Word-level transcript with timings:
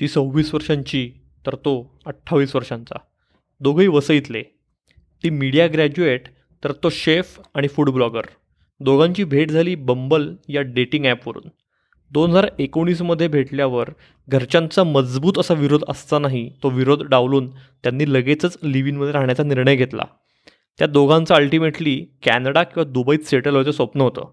ती 0.00 0.08
सव्वीस 0.08 0.54
वर्षांची 0.54 1.12
तर 1.46 1.54
तो 1.54 2.00
अठ्ठावीस 2.06 2.56
वर्षांचा. 2.56 2.98
दोघंही 3.60 3.88
वसईतले. 3.88 4.42
ती 5.22 5.30
मीडिया 5.30 5.66
ग्रॅज्युएट 5.66 6.28
तर 6.64 6.72
तो 6.72 6.90
शेफ 6.90 7.40
आणि 7.54 7.68
फूड 7.68 7.90
ब्लॉगर. 7.90 8.22
दोघांची 8.80 9.24
भेट 9.24 9.50
झाली 9.50 9.74
बंबल 9.74 10.34
या 10.48 10.62
डेटिंग 10.62 11.06
ॲपवरून. 11.06 11.48
दोन 12.12 12.30
हजार 12.30 12.46
एकोणीसमध्ये 12.58 13.28
भेटल्यावर 13.28 13.90
घरच्यांचा 14.28 14.84
मजबूत 14.84 15.38
असा 15.38 15.54
विरोध 15.54 15.84
असतानाही 15.88 16.50
तो 16.62 16.68
विरोध 16.68 17.02
डावलून 17.02 17.50
त्यांनी 17.50 18.12
लगेचच 18.12 18.58
लिव्हिनमध्ये 18.62 19.12
राहण्याचा 19.12 19.42
निर्णय 19.42 19.76
घेतला. 19.76 20.04
त्या 20.78 20.86
दोघांचं 20.86 21.34
अल्टिमेटली 21.34 22.06
कॅनडा 22.22 22.62
किंवा 22.62 22.84
दुबईत 22.84 23.18
सेटल 23.18 23.50
व्हायचं 23.50 23.70
स्वप्न 23.70 24.00
होतं. 24.00 24.32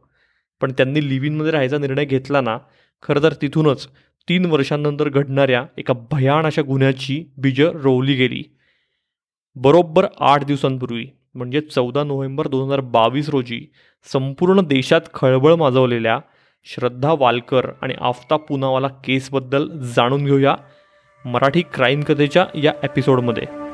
पण 0.62 0.72
त्यांनी 0.72 1.10
लिव्हिनमध्ये 1.10 1.52
राहायचा 1.52 1.78
निर्णय 1.78 2.06
घेतला 2.06 2.42
ना 2.42 2.58
खरं 3.04 3.24
तर 3.24 3.34
तिथूनच 3.34 3.88
तीन 4.30 4.46
वर्षांनंतर 4.46 5.10
घडणाऱ्या 5.10 5.66
एका 5.78 5.94
भयान 6.12 6.46
अशा 6.46 6.62
गुन्ह्याची 6.62 7.24
बीजं 7.38 7.72
रोवली 7.74 8.14
गेली. 8.14 8.44
बरोबर 9.56 10.06
आठ 10.20 10.44
दिवसांपूर्वी 10.44 11.06
म्हणजे 11.36 11.62
चौदा 11.62 12.04
नोव्हेंबर 12.04 12.48
दोन 12.48 12.66
हजार 12.66 12.80
बावीस 12.80 13.30
रोजी 13.30 13.60
संपूर्ण 14.12 14.62
देशात 14.62 15.02
खळबळ 15.14 15.56
माजवलेल्या 15.56 16.20
श्रद्धा 16.66 17.14
वालकर 17.20 17.70
आणि 17.82 17.94
आफताब 18.02 18.40
पुनावाला 18.40 18.88
केसबद्दल 18.88 19.68
जाणून 19.96 20.26
घेऊया 20.26 20.56
मराठी 21.26 21.62
क्राईम 21.74 22.02
कथेच्या 22.02 22.46
या 22.56 22.74
एपिसोडमध्ये. 22.84 23.67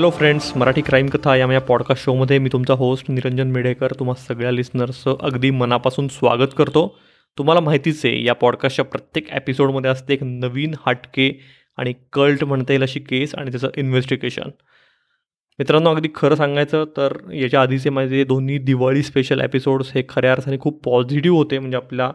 हॅलो 0.00 0.10
फ्रेंड्स 0.10 0.56
मराठी 0.56 0.80
क्राईम 0.80 1.06
कथा 1.06 1.36
या 1.36 1.46
माझ्या 1.46 1.60
पॉडकास्ट 1.60 2.04
शोमध्ये 2.04 2.38
मी 2.38 2.48
तुमचा 2.52 2.74
होस्ट 2.74 3.10
निरंजन 3.10 3.50
मेढेकर 3.50 3.92
तुम्हा 3.98 4.14
सगळ्या 4.14 4.50
लिस्नर्सचं 4.50 5.16
अगदी 5.20 5.50
मनापासून 5.50 6.08
स्वागत 6.08 6.54
करतो. 6.58 6.98
तुम्हाला 7.38 7.60
माहितीच 7.60 8.06
आहे 8.06 8.24
या 8.24 8.32
पॉडकास्टच्या 8.32 8.84
प्रत्येक 8.84 9.28
एपिसोडमध्ये 9.30 9.90
असते 9.90 10.14
एक 10.14 10.22
नवीन 10.22 10.74
हटके 10.86 11.40
आणि 11.76 11.92
कल्ट 12.12 12.44
म्हणता 12.44 12.72
येईल 12.72 12.82
अशी 12.82 13.00
केस 13.00 13.34
आणि 13.34 13.50
त्याचं 13.50 13.68
इन्व्हेस्टिगेशन 13.76 14.48
मित्रांनो 15.58 15.90
अगदी 15.90 16.08
खरं 16.14 16.34
सांगायचं 16.34 16.84
तर 16.96 17.16
याच्या 17.32 17.62
आधीचे 17.62 17.90
माझे 17.90 18.24
दोन्ही 18.24 18.58
दिवाळी 18.58 19.02
स्पेशल 19.02 19.40
एपिसोड्स 19.40 19.92
हे 19.94 20.02
खऱ्या 20.08 20.32
अर्थाने 20.32 20.58
खूप 20.58 20.84
पॉझिटिव्ह 20.84 21.38
होते. 21.38 21.58
म्हणजे 21.58 21.76
आपल्या 21.76 22.10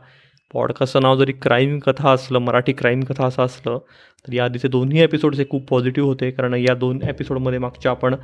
पॉडकास्टचं 0.56 1.02
नाव 1.02 1.16
जरी 1.18 1.32
क्राईम 1.42 1.80
कथा 1.80 2.12
असलं 2.12 2.40
मराठी 2.40 2.74
क्राईम 2.74 3.00
कथा 3.00 3.26
असं 3.26 3.44
असलं 3.44 3.80
तर 4.28 4.34
या 4.34 4.44
आधीचे 4.46 4.68
दोन्ही 4.68 5.02
एपिसोड्स 5.02 5.40
हे 5.40 5.46
खूप 5.50 5.68
पॉझिटिव्ह 5.70 6.08
होते. 6.10 6.30
कारण 6.32 6.54
या 6.54 6.76
दोन 6.76 7.02
एपिसोडमध्ये 7.04 7.60
मागच्या 7.60 7.92
आपण 7.92 8.16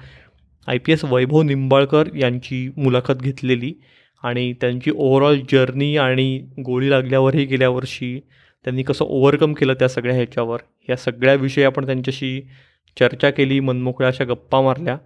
I 0.68 0.78
P 0.78 0.92
S 0.92 1.04
Vaibhav 1.06 1.42
Nimbalkar 1.42 2.08
यांची 2.16 2.70
मुलाखत 2.78 3.22
घेतलेली 3.22 3.74
आणि 4.24 4.54
त्यांची 4.54 4.92
ओव्हरऑल 4.96 5.40
जर्नी 5.52 5.96
आणि 5.98 6.48
गोळी 6.66 6.90
लागल्यावरही 6.90 7.46
गेल्या 7.46 7.70
वर्षी 7.70 8.20
त्यांनी 8.66 8.84
कसं 8.84 9.06
ओव्हरकम 9.06 9.54
केलं 9.54 9.74
त्या 9.74 9.88
सगळ्या 9.88 10.16
ह्याच्यावर 10.16 10.59
या 10.90 10.96
सगळ्याविषयी 10.96 11.64
आपण 11.64 11.86
त्यांच्याशी 11.86 12.40
चर्चा 13.00 13.30
केली 13.30 13.59
मनमोकळ्या 13.59 14.09
अशा 14.09 14.24
गप्पा 14.24 14.62
मारल्या. 14.62 14.98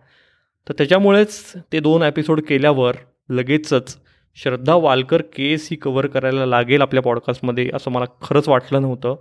तर 0.70 0.74
त्याच्यामुळेच 0.74 1.54
ते 1.74 1.80
दोन 1.80 2.02
एपिसोड 2.02 2.42
केल्यावर 2.42 2.96
लगेचच 3.30 3.98
श्रद्धा 4.38 4.74
वालकर 4.76 5.22
केस 5.36 5.68
ही 5.72 5.78
कवर 5.78 6.08
करायला 6.08 6.46
लागेल 6.46 6.82
आपल्या 6.82 7.04
पॉडकास्टमध्ये 7.04 7.70
असं 7.74 7.92
मला 7.92 8.06
खरंच 8.22 8.50
वाटलं 8.50 8.82
नव्हतं. 8.82 9.16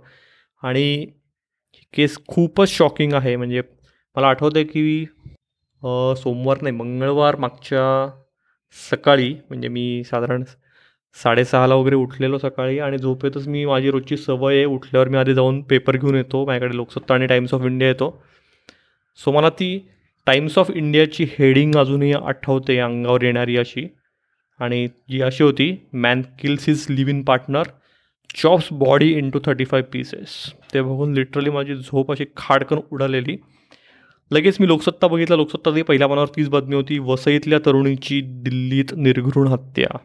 आणि 0.63 1.05
केस 1.93 2.17
खूपच 2.27 2.69
शॉकिंग 2.69 3.13
आहे. 3.13 3.35
म्हणजे 3.35 3.61
मला 4.15 4.27
आठवतं 4.27 4.59
आहे 4.59 4.65
की 4.65 5.05
सोमवार 6.21 6.61
नाही 6.61 6.75
मंगळवार 6.75 7.35
मागच्या 7.35 7.85
सकाळी 8.75 9.33
म्हणजे 9.49 9.67
मी 9.67 10.03
साधारण 10.05 10.43
साडेसहाला 11.15 11.75
वगैरे 11.75 11.95
उठलेलो 11.95 12.37
सकाळी 12.37 12.79
आणि 12.79 12.97
झोपेतच 12.97 13.47
मी 13.47 13.65
माझी 13.65 13.91
रोजची 13.91 14.17
सवय 14.17 14.55
आहे 14.55 14.65
उठल्यावर 14.65 15.09
मी 15.09 15.17
आधी 15.17 15.33
जाऊन 15.33 15.61
पेपर 15.61 15.97
घेऊन 15.97 16.15
येतो 16.15 16.45
माझ्याकडे 16.45 16.75
लोकसत्ता 16.77 17.13
आणि 17.13 17.27
टाइम्स 17.27 17.53
ऑफ 17.53 17.65
इंडिया 17.65 17.89
येतो. 17.89 18.09
सो 19.19 19.31
मला 19.31 19.49
ती 19.49 19.77
टाइम्स 20.27 20.57
ऑफ 20.57 20.71
इंडियाची 20.71 21.25
हेडिंग 21.39 21.75
अजूनही 21.75 22.11
आठवते 22.13 22.77
अंगावर 22.79 23.23
येणारी 23.23 23.57
अशी. 23.57 23.87
आणि 24.59 24.87
जी 25.09 25.21
अशी 25.21 25.43
होती 25.43 25.85
man 25.93 26.21
kills 26.39 26.67
his 26.69 26.85
live 26.89 27.11
in 27.11 27.23
partner 27.23 27.63
chops 28.35 28.67
body 28.71 29.11
into 29.29 29.39
thirty 29.45 29.65
five 29.65 29.81
pieces 29.81 30.53
ते 30.73 30.81
बघून 30.81 31.13
लिटरली 31.13 31.49
माझी 31.49 31.75
झोप 31.75 32.11
अशी 32.11 32.25
खाडकन 32.37 32.79
उडालेली. 32.91 33.37
लगेच 34.31 34.57
मी 34.59 34.67
लोकसत्ता 34.67 35.07
बघितला 35.07 35.35
लोकसत्ता 35.35 35.83
पहिल्या 35.83 36.07
मनावर 36.07 36.27
तीच 36.27 36.49
बातमी 36.49 36.75
होती 36.75 36.99
वसईतल्या 36.99 37.59
तरुणीची 37.65 38.21
दिल्लीत 38.21 38.93
निर्घृण 38.97 39.47
हत्या. 39.47 39.97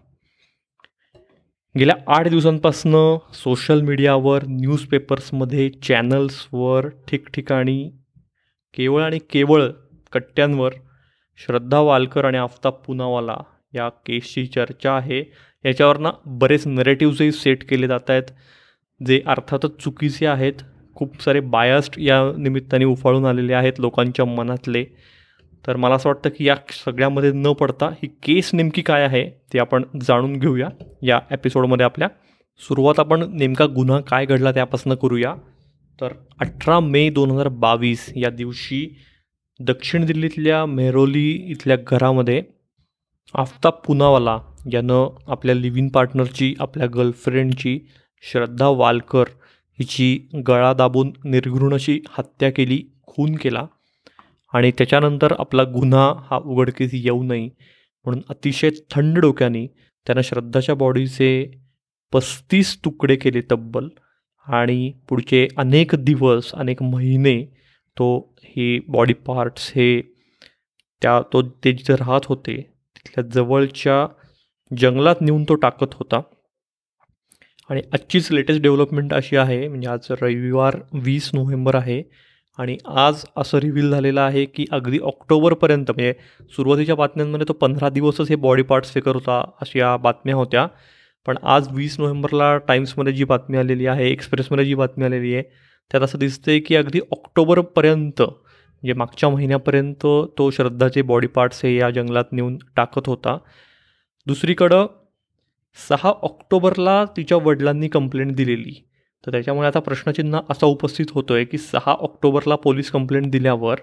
गेल्या 1.79 1.97
आठ 2.07 2.29
दिवसांपासनं 2.29 3.17
सोशल 3.33 3.81
मीडियावर 3.81 4.45
न्यूजपेपर्समध्ये 4.47 5.71
चॅनल्सवर 5.83 6.89
ठिकठिकाणी 7.09 7.91
केवळ 8.75 9.03
आणि 9.03 9.19
केवळ 9.31 9.63
कट्ट्यांवर 10.13 10.73
श्रद्धा 11.39 11.81
वालकर 11.81 12.25
आणि 12.25 12.39
आफताब 12.39 12.73
पुनावाला 12.73 13.37
या 13.75 13.89
केसची 13.89 14.47
चर्चा 14.47 14.93
आहे. 14.93 15.23
याच्यावरनं 15.65 16.11
बरेच 16.27 16.67
नरेटिव्हजही 16.67 17.33
सेट 17.33 17.69
केले 17.71 17.87
जात 17.87 18.11
आहेत 18.11 18.31
जे 19.07 19.21
अर्थातच 19.27 19.77
चुकीचे 19.81 20.27
आहेत. 20.27 20.53
खूप 20.95 21.23
सारे 21.23 21.41
बायस्ड 21.41 21.95
या 21.99 22.21
निमित्ताने 22.39 22.85
उफाळून 22.85 23.25
आलेले 23.27 23.55
आहेत 23.55 23.73
लोकांच्या 23.79 24.25
मनातले. 24.25 24.85
तर 25.67 25.77
मला 25.77 25.95
असं 25.95 26.09
वाटतं 26.09 26.31
की 26.31 26.45
या 26.45 26.55
सगळ्यामध्ये 26.85 27.33
न 27.35 27.53
पडता 27.53 27.89
ही 27.89 28.07
केस 28.07 28.51
नेमकी 28.55 28.83
काय 28.83 29.03
आहे 29.03 29.31
ते 29.53 29.59
आपण 29.59 29.83
जाणून 30.03 30.39
घेऊया. 30.39 30.69
या 31.03 31.21
एपिसोडमध्ये 31.31 31.85
आपल्या 31.85 32.09
सुरुवात 32.61 33.01
आपण 33.01 33.25
नेमका 33.33 33.67
गुन्हा 33.67 34.01
काय 34.01 34.27
घडला 34.27 34.53
त्यापासून 34.53 34.95
करूया. 34.95 35.35
तर 36.01 36.13
अठरा 36.41 36.81
मे 36.81 37.11
दोन 37.11 37.31
हजार 37.31 37.49
बावीस 37.49 38.13
या 38.17 38.31
दिवशी 38.31 38.97
दक्षिण 39.61 40.05
दिल्लीतल्या 40.05 40.67
मेहरोली 40.67 41.31
इथल्या 41.31 41.77
घरामध्ये 41.87 42.43
आफताब 43.35 43.73
पुनावाला 43.73 44.39
यानं 44.73 45.17
आपल्या 45.27 45.55
लिव्हिंग 45.55 45.89
पार्टनरची 45.89 46.55
आपल्या 46.61 46.87
गर्लफ्रेंडची 46.87 47.79
श्रद्धा 48.23 48.69
वालकर 48.69 49.25
हिची 49.79 50.29
गळा 50.49 50.73
दाबून 50.73 51.13
निर्घृण 51.25 51.75
अशी 51.75 52.01
हत्या 52.11 52.51
केली 52.51 52.83
खून 53.07 53.35
केला. 53.37 53.67
आणि 54.53 54.71
त्याच्यानंतर 54.79 55.33
आपला 55.39 55.65
गुन्हा 55.65 56.13
हा 56.31 56.39
उघडकीस 56.45 56.91
येऊ 56.95 57.23
नये 57.23 57.47
म्हणून 58.05 58.23
अतिशय 58.29 58.71
थंड 58.91 59.19
डोक्याने 59.19 59.67
त्यानं 60.07 60.23
श्रद्धाच्या 60.23 60.75
बॉडीचे 60.75 61.31
पस्तीस 62.13 62.77
तुकडे 62.85 63.17
केले 63.17 63.41
तब्बल. 63.51 63.89
आणि 64.47 64.93
पुढचे 65.09 65.47
अनेक 65.57 65.95
दिवस 65.95 66.51
अनेक 66.55 66.83
महिने 66.83 67.45
तो 67.99 68.35
हे 68.45 68.79
बॉडी 68.89 69.13
पार्ट्स 69.13 69.73
हे 69.77 70.01
त्या 71.03 71.21
तो 71.33 71.43
ते 71.43 71.73
जिथे 71.73 71.95
राहत 71.95 72.21
होते 72.27 72.71
तिथल्या 73.07 73.25
जवळच्या 73.35 74.07
जंगलात 74.71 75.21
नेऊन 75.21 75.45
तो 75.45 75.55
टाकत 75.55 75.95
होता. 75.95 76.21
आणि 77.71 77.81
आजचीच 77.93 78.31
लेटेस्ट 78.33 78.63
डेव्हलपमेंट 78.63 79.13
अशी 79.15 79.37
आहे 79.37 79.67
म्हणजे 79.69 79.89
आज 79.89 80.07
रविवार 80.23 80.77
वीस 80.95 81.31
नोव्हेंबर 81.35 81.75
आहे 81.75 82.03
आणि 82.59 82.77
आज 82.87 83.25
असं 83.37 83.59
रिव्हील 83.59 83.91
झालेलं 83.91 84.21
आहे 84.21 84.45
की 84.45 84.65
अगदी 84.71 84.99
ऑक्टोबरपर्यंत 84.99 85.91
म्हणजे 85.91 86.13
सुरुवातीच्या 86.57 86.95
बातम्यांमध्ये 86.95 87.49
तो 87.49 87.53
पंधरा 87.53 87.89
दिवसच 87.89 88.29
हे 88.31 88.37
बॉडी 88.37 88.63
पार्ट्स 88.63 88.93
फेकर 88.95 89.15
होता 89.15 89.41
अशा 89.61 89.97
बातम्या 89.97 90.35
होत्या. 90.35 90.67
पण 91.27 91.37
आज 91.43 91.69
वीस 91.71 91.99
नोव्हेंबरला 91.99 92.57
टाईम्समध्ये 92.59 93.13
जी 93.13 93.25
बातमी 93.25 93.59
आलेली 93.59 93.87
आहे 93.87 94.11
एक्सप्रेसमध्ये 94.11 94.65
जी 94.65 94.75
बातमी 94.75 95.05
आलेली 95.05 95.35
आहे 95.35 95.43
त्यात 95.91 96.03
असं 96.03 96.19
दिसतंय 96.19 96.59
की 96.59 96.77
अगदी 96.77 97.01
ऑक्टोबरपर्यंत 97.13 98.23
म्हणजे 98.83 98.93
मागच्या 98.93 99.29
महिन्यापर्यंत 99.29 100.07
तो 100.39 100.51
श्रद्धाचे 100.51 101.03
बॉडी 101.03 101.27
पार्ट्स 101.27 101.65
हे 101.65 101.77
या 101.77 101.91
जंगलात 101.91 102.33
नेऊन 102.33 102.57
टाकत 102.77 103.09
होता. 103.09 103.37
दुसरीकडं 104.27 104.87
सहा 105.89 106.13
ऑक्टोबरला 106.23 107.05
तिच्या 107.17 107.39
वडिलांनी 107.39 107.89
कंप्लेंट 107.89 108.35
दिलेली. 108.37 108.73
तर 109.27 109.33
त्याच्यामुळे 109.33 109.69
आता 109.69 109.81
प्रश्नचिन्ह 109.81 110.39
असा 110.51 110.67
उपस्थित 110.67 111.07
होतो 111.11 111.35
आहे 111.35 111.45
की 111.45 111.59
सहा 111.59 111.93
ऑक्टोबरला 111.93 112.57
पोलीस 112.57 112.91
कंप्लेंट 112.91 113.31
दिल्यावर 113.31 113.81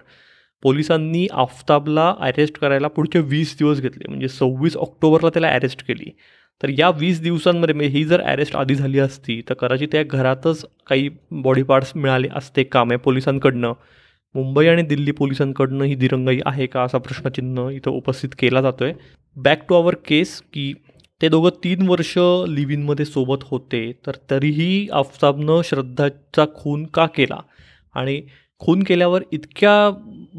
पोलिसांनी 0.64 1.28
आफताबला 1.32 2.14
अरेस्ट 2.20 2.58
करायला 2.60 2.88
पुढचे 2.88 3.20
वीस 3.20 3.56
दिवस 3.60 3.82
घेतले. 3.82 4.08
म्हणजे 4.08 4.28
सव्वीस 4.28 4.78
ऑक्टोबरला 4.78 5.30
त्याला 5.30 5.50
अरेस्ट 5.50 5.88
केली. 5.88 6.12
तर 6.64 6.70
या 6.80 6.90
वीस 6.90 7.22
दिवसांमध्ये 7.22 7.76
म्हणजे 7.76 7.98
ही 7.98 8.04
जर 8.04 8.22
अरेस्ट 8.22 8.56
आधी 8.56 8.76
झाली 8.76 9.00
असती 9.00 9.42
तर 9.50 9.54
कदाचित 9.54 9.88
त्या 9.92 10.04
घरातच 10.04 10.66
काही 10.88 11.10
बॉडी 11.32 11.64
पार्ट्स 11.64 11.92
मिळाले 11.96 12.28
असते 12.36 12.64
काम 12.64 12.92
आहे 12.92 12.98
पोलिसांकडनं. 12.98 13.74
मुंबई 14.36 14.68
आणि 14.68 14.82
दिल्ली 14.82 15.12
पोलिसांकडनं 15.12 15.84
ही 15.84 15.96
दिरंगाई 15.96 16.40
आहे 16.46 16.66
का 16.68 16.82
असा 16.84 16.98
प्रश्नचिन्ह 16.98 17.70
इथं 17.70 17.92
उपस्थित 17.92 18.30
केला 18.40 18.62
जातो 18.62 18.84
आहे 18.84 18.94
बॅक 19.36 19.66
टू 19.70 19.76
आवर 19.76 19.96
केस 20.08 20.42
की 20.54 20.74
ते 21.22 21.30
दोघं 21.30 21.50
तीन 21.64 21.88
वर्ष 21.88 22.14
लिव्हिनमध्ये 22.48 23.06
सोबत 23.06 23.44
होते 23.44 23.92
तर 24.08 24.16
तरीही 24.32 24.88
आफताबनं 24.94 25.62
श्रद्धाचा 25.66 26.46
खून 26.56 26.86
का 26.94 27.06
केला? 27.16 27.40
आणि 27.96 28.22
खून 28.60 28.84
केल्यावर 28.84 29.24
इतक्या 29.32 29.90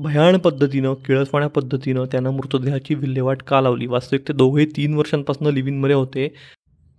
भयाण 0.02 0.36
पद्धतीनं 0.38 0.94
किळसवाण्या 1.06 1.48
पद्धतीनं 1.48 2.04
त्यानं 2.04 2.30
मृतदेहाची 2.30 2.94
विल्हेवाट 2.94 3.42
का 3.42 3.60
लावली? 3.60 3.86
वास्तविक 3.86 4.28
ते 4.28 4.32
दोघे 4.32 4.64
तीन 4.76 4.94
वर्षांपासून 4.94 5.52
लिव्हिनमध्ये 5.54 5.96
होते. 5.96 6.28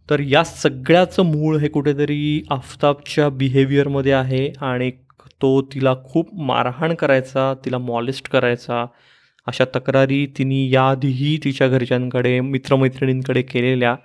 तर 0.10 0.20
या 0.20 0.44
सगळ्याचं 0.44 1.24
मूळ 1.24 1.58
हे 1.58 1.68
कुठेतरी 1.68 2.42
आफताबच्या 2.52 3.30
बिहेवियरमध्ये 3.30 4.12
आहे 4.14 4.48
आणि 4.62 4.92
तो 5.42 5.62
तिला 5.74 5.94
खूप 6.06 6.34
मारहाण 6.42 6.94
करायचा 6.94 7.54
तिला 7.66 7.78
मॉलेस्ट 7.78 8.30
करायचा. 8.30 8.86
अशा 9.48 9.66
तक्रारी 9.76 10.26
तिने 10.38 10.68
याआधीही 10.70 11.38
तिच्या 11.44 11.68
घरच्यांकडे 11.68 12.40
मित्रमैत्रिणींकडे 12.42 13.42
केलेल्या. 13.42 13.96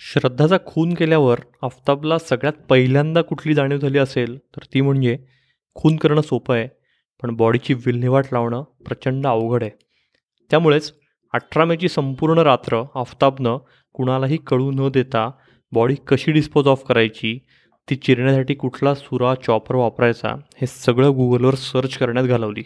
श्रद्धाचा 0.00 0.56
खून 0.66 0.92
केल्यावर 0.94 1.40
आफताबला 1.62 2.18
सगळ्यात 2.18 2.62
पहिल्यांदा 2.68 3.20
कुठली 3.22 3.54
जाणीव 3.54 3.78
झाली 3.78 3.98
असेल 3.98 4.36
तर 4.38 4.64
ती 4.74 4.80
म्हणजे 4.80 5.16
खून 5.76 5.96
करणं 5.96 6.20
सोपं 6.20 6.54
आहे 6.54 6.68
पण 7.22 7.34
बॉडीची 7.36 7.74
विल्हेवाट 7.74 8.24
लावणं 8.32 8.62
प्रचंड 8.86 9.26
अवघड 9.26 9.62
आहे. 9.62 9.70
त्यामुळेच 10.50 10.92
अठरा 11.34 11.64
मेची 11.64 11.88
संपूर्ण 11.88 12.38
रात्र 12.38 12.82
आफताबनं 12.94 13.58
कुणालाही 13.94 14.36
कळू 14.36 14.70
न 14.70 14.88
देता 14.88 15.30
बॉडी 15.72 15.94
कशी 16.08 16.32
डिस्पोज 16.32 16.66
ऑफ 16.68 16.84
करायची 16.84 17.38
ती 17.88 17.96
चिरण्यासाठी 17.96 18.54
कुठला 18.54 18.94
सुरा 18.94 19.34
चॉपर 19.46 19.74
वापरायचा 19.74 20.34
हे 20.56 20.66
सगळं 20.66 21.10
गुगलवर 21.10 21.54
सर्च 21.54 21.96
करण्यात 21.98 22.26
घालवली. 22.26 22.62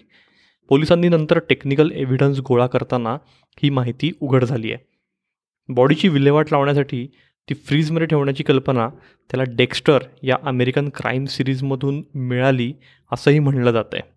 पोलिसांनी 0.70 1.08
नंतर 1.08 1.38
टेक्निकल 1.48 1.90
एव्हिडन्स 1.92 2.38
गोळा 2.40 2.66
करताना 2.66 3.16
ही 3.62 3.70
माहिती 3.70 4.10
उघड 4.20 4.44
झाली 4.44 4.72
आहे 4.72 5.72
बॉडीची 5.74 6.08
विल्हेवाट 6.08 6.52
लावण्यासाठी 6.52 7.06
ती 7.48 7.54
फ्रीजमध्ये 7.54 8.06
ठेवण्याची 8.06 8.42
कल्पना 8.42 8.88
त्याला 9.30 9.44
डेक्स्टर 9.56 10.02
या 10.22 10.36
अमेरिकन 10.42 10.88
क्राईम 10.94 11.24
सिरीजमधून 11.24 12.02
मिळाली 12.14 12.72
असंही 13.12 13.38
म्हणलं 13.38 13.70
जातं 13.70 13.96
आहे 13.96 14.08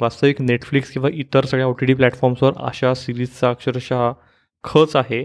वास्तविक 0.00 0.40
नेटफ्लिक्स 0.42 0.90
किंवा 0.90 1.08
इतर 1.12 1.44
सगळ्या 1.44 1.66
ओ 1.66 1.72
टी 1.72 1.86
टी 1.86 1.94
प्लॅटफॉर्म्सवर 1.94 2.52
अशा 2.56 2.94
सिरीजचा 2.94 3.50
अक्षरशः 3.50 4.10
खच 4.64 4.96
आहे. 4.96 5.24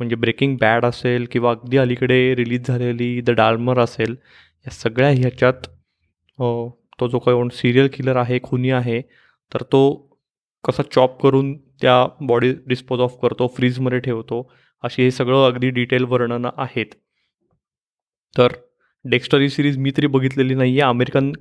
म्हणजे 0.00 0.16
ब्रेकिंग 0.16 0.56
बॅड 0.60 0.84
असेल 0.84 1.26
किंवा 1.32 1.50
अगदी 1.50 1.76
अलीकडे 1.76 2.34
रिलीज 2.36 2.66
झालेली 2.66 3.20
द 3.20 3.30
डाल्मर 3.30 3.78
असेल 3.78 4.14
या 4.66 4.70
सगळ्या 4.70 5.10
ह्याच्यात 5.10 5.66
तो 7.00 7.08
जो 7.08 7.18
कोण 7.18 7.48
सिरियल 7.54 7.88
किलर 7.92 8.16
आहे 8.16 8.38
खुनी 8.42 8.70
आहे 8.70 9.00
तर 9.52 9.62
तो 9.72 9.80
कसा 10.64 10.82
चॉप 10.94 11.20
करून 11.22 11.56
त्या 11.82 11.94
बॉडी 12.26 12.52
डिस्पोज 12.68 13.00
ऑफ 13.00 13.16
करतो 13.22 13.46
फ्रीजमध्ये 13.56 13.98
ठेवतो 14.00 14.42
अशी 14.84 15.02
हे 15.02 15.10
सगळं 15.10 15.46
अगदी 15.46 15.68
डिटेल 15.70 16.04
वर्णनं 16.08 16.50
आहेत. 16.56 16.86
तर 18.36 18.52
डेक्स्टर 19.04 19.40
ही 19.40 19.48
सिरीज 19.48 19.76
मी 19.78 19.90
तरी 19.96 20.06
बघितलेली 20.06 20.54
नाही 20.54 20.78
आहे 20.80 20.88
अमेरिकन 20.88 21.32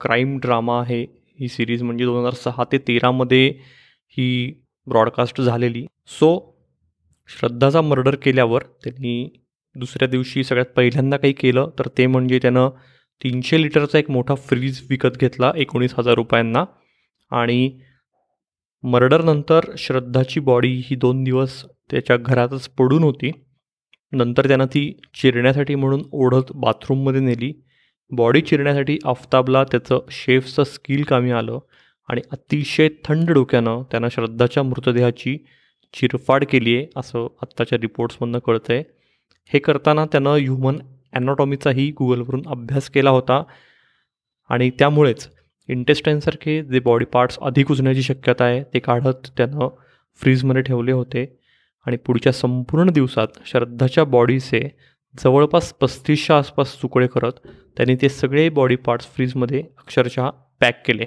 क्राईम 0.00 0.38
ड्रामा 0.38 0.80
आहे 0.80 1.00
ही 1.40 1.48
सिरीज 1.48 1.82
म्हणजे 1.82 2.04
दोन 2.04 2.18
हजार 2.18 2.34
सहा 2.34 2.64
ते 2.72 2.78
तेरामध्ये 2.88 3.46
ही 4.16 4.52
ब्रॉडकास्ट 4.86 5.40
झालेली. 5.40 5.86
सो 6.06 6.30
श्रद्धाचा 7.28 7.80
मर्डर 7.80 8.14
केल्यावर 8.22 8.62
त्यांनी 8.84 9.28
दुसऱ्या 9.76 10.08
दिवशी 10.08 10.44
सगळ्यात 10.44 10.72
पहिल्यांदा 10.76 11.16
काही 11.16 11.32
केलं 11.32 11.70
तर 11.78 11.88
ते 11.98 12.06
म्हणजे 12.06 12.38
त्यानं 12.38 12.68
तीनशे 13.24 13.60
लिटरचा 13.62 13.98
एक 13.98 14.10
मोठा 14.10 14.34
फ्रीज 14.34 14.80
विकत 14.90 15.18
घेतला 15.20 15.52
एकोणीस 15.56 15.94
हजार 15.98 16.14
रुपयांना. 16.14 16.64
आणि 17.30 17.70
मर्डरनंतर 18.84 19.64
श्रद्धाची 19.78 20.40
बॉडी 20.40 20.72
ही 20.86 20.96
दोन 20.96 21.22
दिवस 21.24 21.64
त्याच्या 21.90 22.16
घरातच 22.16 22.68
पडून 22.68 23.02
होती. 23.02 23.30
नंतर 24.12 24.48
त्यानं 24.48 24.66
ती 24.66 24.90
चिरण्यासाठी 25.14 25.74
म्हणून 25.74 26.02
ओढत 26.12 26.52
बाथरूममध्ये 26.54 27.20
नेली. 27.20 27.52
बॉडी 28.12 28.40
चिरण्यासाठी 28.40 28.98
आफताबला 29.04 29.64
त्याचं 29.64 29.98
शेफचं 30.10 30.64
स्किल 30.64 31.02
कामी 31.02 31.30
आलं 31.30 31.58
आणि 32.08 32.20
अतिशय 32.32 32.88
थंड 33.04 33.30
डोक्यानं 33.30 33.82
त्यानं 33.90 34.08
श्रद्धाच्या 34.08 34.62
मृतदेहाची 34.62 35.36
चिरफाड 35.94 36.44
केली 36.44 36.76
आहे 36.76 36.86
असं 36.96 37.26
आत्ताच्या 37.42 37.78
रिपोर्ट्समधनं 37.82 38.38
कळतं 38.38 38.72
आहे 38.74 38.82
हे 39.46 39.58
करताना 39.58 40.04
त्यानं 40.04 40.36
ह्युमन 40.36 40.78
ॲनॉटॉमीचाही 41.12 41.90
गुगलवरून 41.90 42.42
अभ्यास 42.46 42.88
केला 42.90 43.10
होता. 43.10 43.42
आणि 44.50 44.70
त्यामुळेच 44.70 45.28
इंटेस्टाईनसारखे 45.68 46.62
जे 46.62 46.80
बॉडी 46.80 47.04
पार्ट्स 47.04 47.38
अधिक 47.38 47.66
कुजण्याची 47.66 48.02
शक्यता 48.02 48.44
आहे 48.44 48.62
ते 48.74 48.78
काढत 48.78 49.30
त्यानं 49.36 49.68
फ्रीजमध्ये 50.20 50.62
ठेवले 50.62 50.92
होते. 50.92 51.24
आणि 51.86 51.96
पुढच्या 51.96 52.32
संपूर्ण 52.32 52.90
दिवसात 52.90 53.38
श्रद्धाच्या 53.46 54.04
बॉडीचे 54.04 54.60
जवळपास 55.14 55.72
पस्तीसच्या 55.72 56.36
आसपास 56.38 56.76
तुकडे 56.82 57.06
करत 57.06 57.32
त्यांनी 57.76 57.94
ते 58.02 58.08
सगळे 58.08 58.48
बॉडी 58.48 58.76
पार्ट्स 58.76 59.06
फ्रीजमध्ये 59.06 59.62
अक्षरशः 59.78 60.28
पॅक 60.60 60.82
केले. 60.86 61.04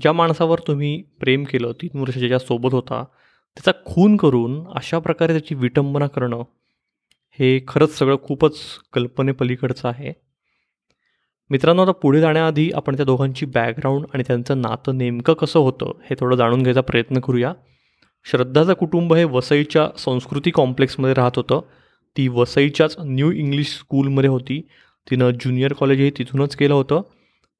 ज्या 0.00 0.12
माणसावर 0.12 0.60
तुम्ही 0.68 1.02
प्रेम 1.20 1.44
केलं 1.44 1.72
तीन 1.72 2.00
वर्ष 2.00 2.18
ज्याच्यासोबत 2.18 2.74
होता 2.74 3.02
त्याचा 3.56 3.72
खून 3.86 4.16
करून 4.16 4.66
अशा 4.76 4.98
प्रकारे 4.98 5.32
त्याची 5.32 5.54
विटंबना 5.54 6.06
करणं 6.06 6.42
हे 7.38 7.60
खरंच 7.68 7.98
सगळं 7.98 8.16
खूपच 8.22 8.58
कल्पनेपलीकडचं 8.92 9.88
आहे. 9.88 10.12
मित्रांनो 11.50 11.82
आता 11.82 11.92
पुढे 11.92 12.20
जाण्याआधी 12.20 12.70
आपण 12.74 12.96
त्या 12.96 13.04
दोघांची 13.04 13.46
बॅकग्राऊंड 13.46 14.04
आणि 14.14 14.22
त्यांचं 14.26 14.60
नातं 14.60 14.98
नेमकं 14.98 15.32
कसं 15.32 15.58
होतं 15.58 15.92
हे 16.10 16.16
थोडं 16.20 16.36
जाणून 16.36 16.62
घ्यायचा 16.62 16.80
प्रयत्न 16.80 17.20
करूया. 17.20 17.52
श्रद्धाचं 18.30 18.72
कुटुंब 18.72 19.14
हे 19.14 19.24
वसईच्या 19.24 19.88
संस्कृती 19.98 20.50
कॉम्प्लेक्समध्ये 20.50 21.14
राहत 21.14 21.30
होतं. 21.36 21.60
ती 22.16 22.28
वसईच्याच 22.28 22.96
न्यू 22.98 23.30
इंग्लिश 23.30 23.66
स्कूलमध्ये 23.66 24.30
होती. 24.30 24.68
तिनं 25.10 25.30
ज्युनियर 25.30 25.72
कॉलेज 25.72 26.00
हे 26.00 26.10
तिथूनच 26.10 26.56
केलं 26.56 26.74
होतं. 26.74 27.00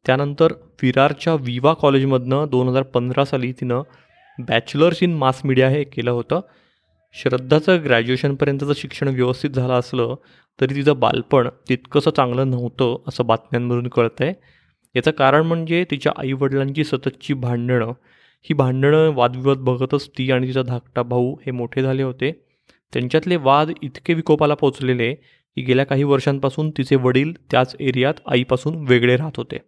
त्यानंतर 0.07 0.53
विरारच्या 0.83 1.35
विवा 1.35 1.75
कॉलेजमधनं 1.75 2.47
दोन 2.51 2.69
हजार 2.69 2.83
पंधरा 2.83 3.25
साली 3.25 3.53
तिनं 3.53 3.83
बॅचलर्स 4.39 5.03
इन 5.03 5.15
मास 5.15 5.41
मीडिया 5.45 5.69
हे 5.69 5.85
केलं 5.85 6.11
होतं. 6.11 6.41
श्रद्धाचं 7.17 7.85
ग्रॅज्युएशनपर्यंतचं 7.85 8.73
शिक्षण 8.77 9.09
व्यवस्थित 9.09 9.51
झालं 9.51 9.73
असलं 9.73 10.15
तरी 10.61 10.75
तिचं 10.75 10.99
बालपण 11.01 11.49
तितकंसं 11.69 12.11
चांगलं 12.11 12.51
नव्हतं 12.51 12.97
असं 13.09 13.27
बातम्यांमधून 13.27 13.89
कळतं 13.89 14.25
आहे 14.25 14.33
याचं 14.95 15.11
कारण 15.11 15.47
म्हणजे 15.47 15.85
तिच्या 15.91 16.13
आईवडिलांची 16.17 16.85
सततची 16.85 17.35
भांडणं. 17.35 17.93
ही 18.43 18.55
भांडणं 18.55 19.13
वादविवाद 19.15 19.59
बघतच 19.59 20.09
ती 20.09 20.31
आणि 20.31 20.47
तिचा 20.47 20.63
धाकटा 20.63 21.03
भाऊ 21.03 21.35
हे 21.35 21.51
मोठे 21.51 21.83
झाले 21.83 22.03
होते. 22.03 22.33
त्यांच्यातले 22.93 23.37
वाद 23.37 23.71
इतके 23.83 24.15
विकोपाला 24.15 24.55
पोचलेले 24.55 25.15
की 25.15 25.63
गेल्या 25.63 25.87
काही 25.87 26.05
वर्षांपासून 26.05 26.71
तिचे 26.71 26.97
वडील 26.97 27.33
त्याच 27.51 27.77
एरियात 27.81 28.15
आईपासून 28.27 28.85
वेगळे 28.89 29.17
राहत 29.17 29.37
होते. 29.37 29.59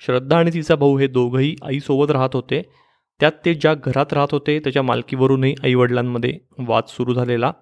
श्रद्धा 0.00 0.38
आणि 0.38 0.50
तिचा 0.54 0.74
भाऊ 0.74 0.98
हे 0.98 1.06
दोघंही 1.06 1.56
आईसोबत 1.62 2.10
राहत 2.10 2.30
होते. 2.32 2.62
त्यात 3.20 3.32
ते 3.44 3.54
ज्या 3.54 3.74
घरात 3.74 4.12
राहत 4.12 4.28
होते 4.32 4.58
त्याच्या 4.58 4.82
मालकीवरूनही 4.82 5.54
आईवडिलांमध्ये 5.64 6.38
वाद 6.58 6.82
सुरू 6.88 7.14
झालेला. 7.14 7.52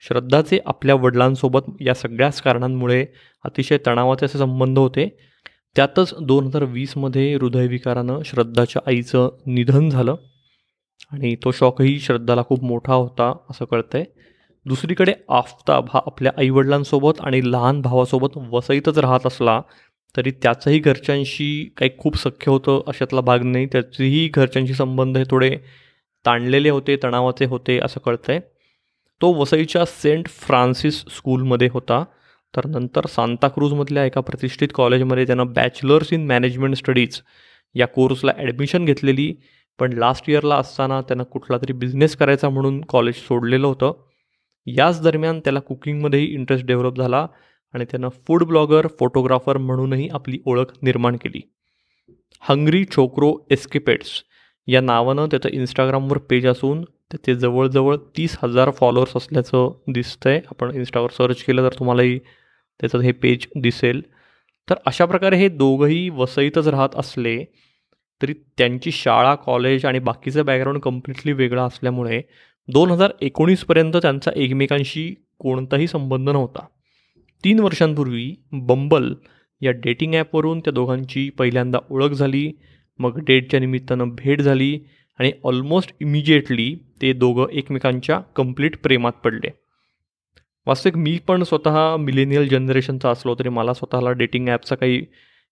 श्रद्धाचे 0.00 0.58
आपल्या 0.66 0.94
वडिलांसोबत 0.94 1.60
या 1.80 1.94
सगळ्याच 1.94 2.42
कारणांमुळे 2.42 3.06
अतिशय 3.44 3.78
तणावाचे 3.86 4.26
असे 4.26 4.38
संबंध 4.38 4.78
होते. 4.78 5.18
त्यातच 5.76 6.14
दोन 6.20 6.46
हजार 6.46 6.62
वीसमध्ये 6.62 7.34
हृदयविकारानं 7.34 8.22
श्रद्धाच्या 8.24 8.82
आईचं 8.86 9.28
निधन 9.46 9.88
झालं. 9.88 10.14
आणि 11.12 11.34
तो 11.34 11.50
शॉकही 11.50 11.98
श्रद्धाला 11.98 12.42
खूप 12.42 12.64
मोठा 12.64 12.94
होता 12.94 13.36
असं 13.50 13.64
कळतंय. 13.64 14.04
दुसरीकडे 14.66 15.12
आफताब 15.28 15.86
हा 15.94 16.00
आपल्या 16.06 16.32
आईवडिलांसोबत 16.38 17.20
आणि 17.20 17.52
लहान 17.52 17.80
भावासोबत 17.80 18.36
वसईतच 18.36 18.98
राहत 18.98 19.26
असला 19.26 19.60
तरी 20.16 20.30
त्याचंही 20.42 20.78
घरच्यांशी 20.78 21.48
काही 21.76 21.90
खूप 21.98 22.16
सख्य 22.16 22.50
होतं 22.50 22.82
अशातला 22.86 23.20
भाग 23.20 23.42
नाही. 23.42 23.66
त्याचेही 23.66 24.28
घरच्यांशी 24.34 24.74
संबंध 24.74 25.16
हे 25.18 25.24
थोडे 25.30 25.56
ताणलेले 26.26 26.70
होते 26.70 26.96
तणावाचे 27.02 27.44
होते 27.44 27.78
असं 27.78 28.00
कळतं 28.00 28.32
आहे 28.32 28.40
तो 29.20 29.32
वसईच्या 29.34 29.84
सेंट 29.84 30.28
फ्रान्सिस 30.28 31.04
स्कूलमध्ये 31.16 31.68
होता. 31.72 32.04
तर 32.54 32.66
नंतर 32.66 33.06
सांताक्रूजमधल्या 33.06 34.04
एका 34.04 34.20
प्रतिष्ठित 34.20 34.68
कॉलेजमध्ये 34.74 35.26
त्यानं 35.26 35.52
बॅचलर्स 35.52 36.12
इन 36.12 36.26
मॅनेजमेंट 36.26 36.74
स्टडीज 36.74 37.20
या 37.74 37.86
कोर्सला 37.86 38.32
ॲडमिशन 38.38 38.84
घेतलेली. 38.84 39.34
पण 39.78 39.92
लास्ट 39.92 40.30
इयरला 40.30 40.56
असताना 40.56 41.00
त्यानं 41.00 41.24
कुठला 41.24 41.56
तरी 41.58 41.72
बिझनेस 41.72 42.16
करायचा 42.16 42.48
म्हणून 42.48 42.80
कॉलेज 42.80 43.14
सोडलेलं 43.14 43.66
होतं. 43.66 43.92
याच 44.66 45.02
दरम्यान 45.02 45.40
त्याला 45.40 45.60
कुकिंगमध्येही 45.60 46.26
इंटरेस्ट 46.26 46.66
डेव्हलप 46.66 46.96
झाला. 46.98 47.26
आणि 47.74 47.84
त्यानं 47.84 48.08
फूड 48.08 48.44
ब्लॉगर 48.44 48.86
फोटोग्राफर 49.00 49.56
म्हणूनही 49.58 50.08
आपली 50.08 50.38
ओळख 50.44 50.72
निर्माण 50.82 51.16
केली. 51.16 51.40
हंग्री 52.40 52.84
छोक्रो 52.84 53.36
एस्केपेट्स 53.50 54.22
या 54.66 54.80
नावानं 54.80 55.26
त्याचं 55.26 55.48
इंस्टाग्रामवर 55.48 56.18
पेज 56.18 56.46
असून 56.46 56.82
त्याचे 56.82 57.34
जवळजवळ 57.34 57.96
तीस 58.16 58.36
हजार 58.42 58.70
फॉलोअर्स 58.70 59.16
असल्याचं 59.16 59.70
दिसतंय. 59.88 60.40
आपण 60.50 60.74
इन्स्टावर 60.74 61.10
सर्च 61.10 61.42
केलं 61.42 61.64
तर 61.64 61.78
तुम्हालाही 61.78 62.18
त्याचं 62.80 63.00
हे 63.00 63.12
पेज 63.12 63.46
दिसेल. 63.56 64.02
तर 64.70 64.74
अशा 64.86 65.04
प्रकारे 65.04 65.36
हे 65.36 65.48
दोघंही 65.48 66.08
वसईतच 66.08 66.68
राहत 66.68 66.96
असले 66.96 67.44
तरी 68.22 68.32
त्यांची 68.58 68.90
शाळा 68.92 69.34
कॉलेज 69.34 69.84
आणि 69.86 69.98
बाकीचं 69.98 70.44
बॅकग्राऊंड 70.44 70.80
कम्प्लिटली 70.80 71.32
वेगळा 71.32 71.64
असल्यामुळे 71.64 72.20
दोन 72.68 72.90
हजार 72.90 73.12
एकोणीसपर्यंत 73.20 73.96
त्यांचा 73.96 74.30
एकमेकांशी 74.36 75.14
कोणताही 75.38 75.86
संबंध 75.86 76.30
नव्हता. 76.30 76.66
तीन 77.44 77.60
वर्षांपूर्वी 77.60 78.34
बंबल 78.68 79.12
या 79.62 79.72
डेटिंग 79.84 80.14
ॲपवरून 80.14 80.60
त्या 80.60 80.72
दोघांची 80.72 81.28
पहिल्यांदा 81.30 81.78
ओळख 81.90 82.12
झाली 82.12 82.50
मग 83.00 83.18
डेटच्या 83.18 83.60
निमित्तानं 83.60 84.14
भेट 84.14 84.40
झाली 84.40 84.78
आणि 85.18 85.30
ऑलमोस्ट 85.44 85.90
इमिजिएटली 86.00 86.74
ते 87.02 87.12
दोघं 87.12 87.46
एकमेकांच्या 87.50 88.18
कंप्लीट 88.36 88.76
प्रेमात 88.82 89.12
पडले. 89.24 89.48
वास्तविक 90.66 90.96
मी 90.96 91.16
पण 91.28 91.42
स्वतः 91.42 91.96
मिलेनियल 91.96 92.48
जनरेशनचा 92.48 93.10
असलो 93.10 93.34
तरी 93.34 93.48
मला 93.48 93.74
स्वतःला 93.74 94.10
डेटिंग 94.12 94.48
ॲपचा 94.48 94.76
काही 94.76 95.04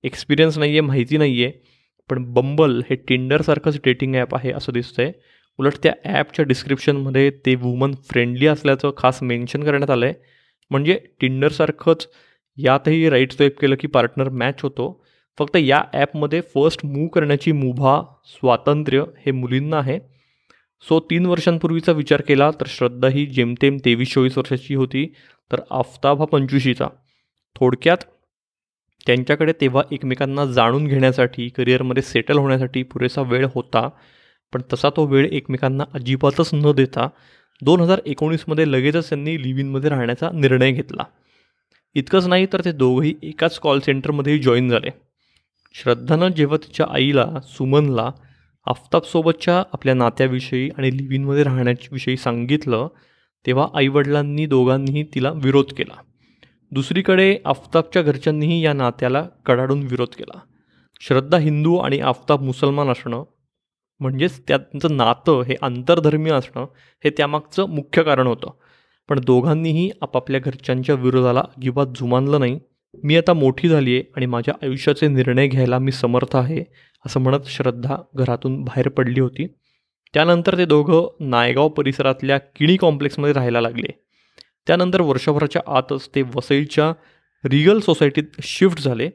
एक्सपिरियन्स 0.05 0.59
नाही 0.59 0.71
आहे 0.71 0.81
माहिती 0.81 1.17
नाही 1.17 1.43
आहे 1.45 1.53
पण 2.11 2.25
बंबल 2.33 2.81
हे 2.91 2.97
टिंडरसारखंच 3.09 3.81
डेटिंग 3.85 4.15
ॲप 4.15 4.35
आहे 4.35 4.53
असं 4.53 4.73
दिसतं 4.73 5.03
आहे 5.03 5.13
उलट 5.59 5.75
त्या 5.83 5.93
ॲपच्या 6.05 6.45
डिस्क्रिप्शनमध्ये 6.45 7.31
ते 7.47 7.55
वुमन 7.55 7.95
फ्रेंडली 8.11 8.47
असल्याचं 8.47 8.91
खास 8.97 9.23
मेन्शन 9.23 9.65
करण्यात 9.65 9.91
आलं 9.91 10.07
आहे 10.07 10.15
म्हणजे 10.71 11.01
टिंडरसारखंच 11.21 12.09
यातही 12.57 13.11
राईट 13.11 13.33
स्वेप 13.33 13.61
केलं 13.61 13.75
की 13.81 13.87
पार्टनर 13.87 14.29
मॅच 14.29 14.63
होतो. 14.63 15.05
फक्त 15.39 15.57
या 15.57 15.85
ॲपमध्ये 15.93 16.41
फर्स्ट 16.41 16.87
मूव 16.87 17.07
करण्याची 17.09 17.53
मुभा 17.53 18.03
स्वातंत्र्य 18.27 19.05
हे 19.27 19.31
मुलींना 19.31 19.79
आहे. 19.79 19.99
सो 20.89 21.01
तीन 21.01 21.27
वर्षांपूर्वीचा 21.27 21.93
विचार 21.93 22.21
केला 22.21 22.51
तर 22.51 22.65
श्रद्धा 22.67 23.09
ही 23.09 23.27
जेमतेम 23.27 23.77
तेवीस 23.85 24.13
चोवीस 24.13 24.39
वर्षाची 24.39 24.75
होती. 24.75 25.15
तर 25.53 25.61
आफताब 25.71 26.19
हा 26.19 26.25
पंचवीशीचा. 26.25 26.89
थोडक्यात 27.57 27.99
त्यांच्याकडे 29.07 29.53
तेव्हा 29.61 29.83
एकमेकांना 29.93 30.45
जाणून 30.45 30.87
घेण्यासाठी 30.87 31.49
करिअरमध्ये 31.49 32.03
सेटल 32.03 32.39
होण्यासाठी 32.39 32.83
पुरेसा 32.83 33.23
वेळ 33.23 33.47
होता. 33.55 33.89
पण 34.53 34.63
तसा 34.73 34.91
तो 34.91 35.07
वेळ 35.07 35.29
एकमेकांना 35.33 35.85
अजिबातच 35.95 36.51
न 36.55 36.73
देता 36.73 37.09
दोन 37.63 37.81
हजार 37.81 38.01
एकोणीसमध्ये 38.07 38.73
लगेचच 38.73 39.09
त्यांनी 39.09 39.43
लिव्हिनमध्ये 39.43 39.91
राहण्याचा 39.91 40.31
निर्णय 40.35 40.73
घेतला. 40.73 41.05
इतकंच 41.95 42.27
नाही 42.27 42.47
तर 42.53 42.65
ते 42.65 42.73
दोघंही 42.73 43.15
एकाच 43.23 43.59
कॉल 43.59 43.81
सेंटरमध्येही 43.81 44.39
जॉईन 44.39 44.69
झाले. 44.69 44.91
श्रद्धानं 45.75 46.29
जेव्हा 46.29 46.57
तिच्या 46.57 46.87
आईला 46.91 47.27
सुमनला 47.45 48.11
आफताबसोबतच्या 48.67 49.63
आपल्या 49.73 49.95
नात्याविषयी 49.95 50.71
आणि 50.79 50.97
लिव्हिनमध्ये 50.97 51.43
राहण्याविषयी 51.43 52.17
सांगितलं 52.17 52.89
तेव्हा 53.47 53.69
आईवडिलांनी 53.75 54.47
दोघांनीही 54.47 55.05
तिला 55.15 55.31
विरोध 55.31 55.73
केला. 55.73 56.01
दुसरीकडे 56.71 57.39
आफताबच्या 57.45 58.03
घरच्यांनीही 58.03 58.65
या 58.65 58.73
नात्याला 58.73 59.29
कडाडून 59.47 59.83
विरोध 59.83 60.09
केला. 60.09 60.39
श्रद्धा 61.01 61.39
हिंदू 61.39 61.77
आणि 61.77 61.99
आफताब 61.99 62.43
मुसलमान 62.43 62.89
असणं 62.89 63.25
म्हणजेच 64.01 64.43
त्यांचं 64.49 64.97
नातं 64.97 65.43
हे 65.43 65.55
आंतरधर्मीय 65.63 66.33
असणं 66.33 66.67
हे 67.05 67.11
त्यामागचं 67.11 67.69
मुख्य 67.69 68.03
कारण 68.03 68.27
होतं. 68.27 68.51
पण 69.09 69.21
दोघांनीही 69.21 69.91
आपापल्या 70.03 70.41
घरच्यांच्या 70.41 70.95
विरोधाला 70.95 71.41
अजिबात 71.41 71.87
जुमानलं 71.87 72.41
नाही. 72.41 72.59
मी 73.05 73.17
आता 73.17 73.33
मोठी 73.33 73.69
झाली 73.69 73.95
आहे 73.95 74.05
आणि 74.17 74.27
माझ्या 74.27 74.55
आयुष्याचे 74.63 75.09
निर्णय 75.09 75.49
घ्यायला 75.49 75.79
मी 75.79 75.93
समर्थ 75.93 76.37
आहे 76.37 76.65
असं 77.07 77.21
म्हणत 77.21 77.47
श्रद्धा 77.47 77.97
घरातून 78.17 78.65
बाहेर 78.65 78.89
पडली 78.89 79.21
होती. 79.21 79.47
त्यानंतर 80.15 80.59
ते 80.59 80.65
दोघं 80.65 81.07
नायगाव 81.21 81.69
परिसरातल्या 81.69 82.39
किणी 82.39 82.77
कॉम्प्लेक्समध्ये 82.77 83.33
राहायला 83.33 83.61
लागले. 83.61 84.03
त्यानंतर 84.67 85.01
वर्षभराच्या 85.01 85.63
आतच 85.67 86.09
ते 86.15 86.23
वसईच्या 86.23 86.93
रिगल 87.45 87.81
सोसायटीत 87.81 88.25
शिफ्ट 88.43 88.81
झाले. 88.81 89.11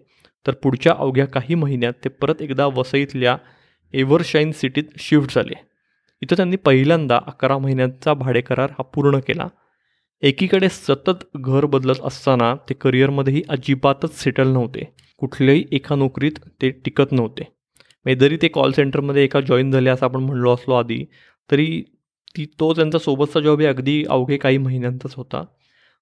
तर 0.48 0.54
पुढच्या 0.54 0.94
अवघ्या 0.98 1.26
काही 1.26 1.56
महिन्यात 1.56 1.94
ते 2.04 2.10
परत 2.10 2.42
एकदा 2.42 2.66
वसईतल्या 2.66 3.38
एव्हरशाईन 3.94 4.52
सिटीत 4.52 4.84
शिफ्ट 4.98 5.36
झाले. 5.36 5.54
इथं 6.22 6.36
त्यांनी 6.36 6.56
पहिल्यांदा 6.56 7.20
अकरा 7.28 7.58
महिन्यांचा 7.58 8.14
भाडेकरार 8.14 8.70
हा 8.70 8.84
पूर्ण 8.84 9.20
केला. 9.20 9.48
एकीकडे 10.22 10.70
सतत 10.70 11.24
घर 11.36 11.66
बदलत 11.66 12.02
असताना 12.04 12.56
ते 12.70 12.74
करिअरमध्येही 12.74 13.42
अजिबातच 13.50 14.20
सेटल 14.20 14.48
नव्हते. 14.48 14.84
कुठल्याही 15.18 15.66
एका 15.72 15.96
नोकरीत 15.96 16.40
ते 16.62 16.70
टिकत 16.70 17.12
नव्हते. 17.12 17.44
म्हणजे 18.06 18.20
जरी 18.20 18.38
ते 18.42 18.48
कॉल 18.48 18.72
सेंटरमध्ये 18.72 19.24
एका 19.24 19.42
जॉईन 19.42 19.72
झाले 19.72 19.90
असं 19.90 20.06
आपण 20.06 20.24
म्हणलो 20.24 20.54
असलो 20.54 20.74
आधी 20.74 21.06
तरी 21.52 21.84
ती 22.38 22.46
तो 22.60 22.74
त्यांचा 22.74 23.00
सोबतचा 23.00 23.40
जॉब 23.40 23.60
हे 23.60 23.66
अगदी 23.66 24.04
अवघे 24.10 24.38
काही 24.38 24.58
महिन्यांचाच 24.58 25.16
होता. 25.16 25.44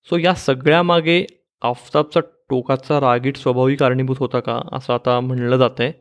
सो 0.10 0.18
या 0.18 0.34
सगळ्यामागे 0.34 1.26
आफताबचा 1.62 2.20
टोकाचा 2.50 3.00
रागीट 3.00 3.38
स्वभावही 3.38 3.76
कारणीभूत 3.76 4.16
होता 4.20 4.40
का 4.40 4.60
असं 4.72 4.94
आता 4.94 5.20
म्हणलं 5.20 5.58
जातं 5.58 5.84
आहे 5.84 5.92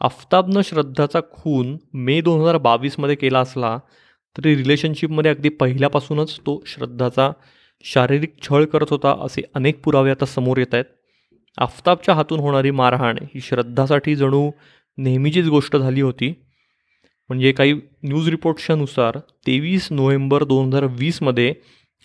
आफताबनं 0.00 0.60
श्रद्धाचा 0.64 1.20
खून 1.32 1.76
मे 1.94 2.20
दोन 2.20 2.40
हजार 2.40 2.56
बावीसमध्ये 2.58 3.14
केला 3.14 3.40
असला 3.40 3.76
तरी 4.36 4.54
रिलेशनशिपमध्ये 4.56 5.30
अगदी 5.30 5.48
पहिल्यापासूनच 5.48 6.38
तो 6.46 6.62
श्रद्धाचा 6.66 7.30
शारीरिक 7.84 8.34
छळ 8.42 8.64
करत 8.64 8.90
होता 8.90 9.14
असे 9.24 9.42
अनेक 9.54 9.80
पुरावे 9.84 10.10
आता 10.10 10.26
समोर 10.26 10.58
येत 10.58 10.74
आहेत. 10.74 10.84
आफताबच्या 11.58 12.14
हातून 12.14 12.40
होणारी 12.40 12.70
मारहाण 12.70 13.18
ही 13.34 13.40
श्रद्धासाठी 13.40 14.14
जणू 14.16 14.50
नेहमीचीच 14.98 15.48
गोष्ट 15.48 15.76
झाली 15.76 16.00
होती. 16.00 16.32
म्हणजे 17.30 17.52
काही 17.52 17.72
न्यूज 18.02 18.28
रिपोर्ट्सच्यानुसार 18.28 19.18
तेवीस 19.46 19.88
नोव्हेंबर 19.90 20.44
दोन 20.44 20.66
हजार 20.66 20.84
वीसमध्ये 20.98 21.52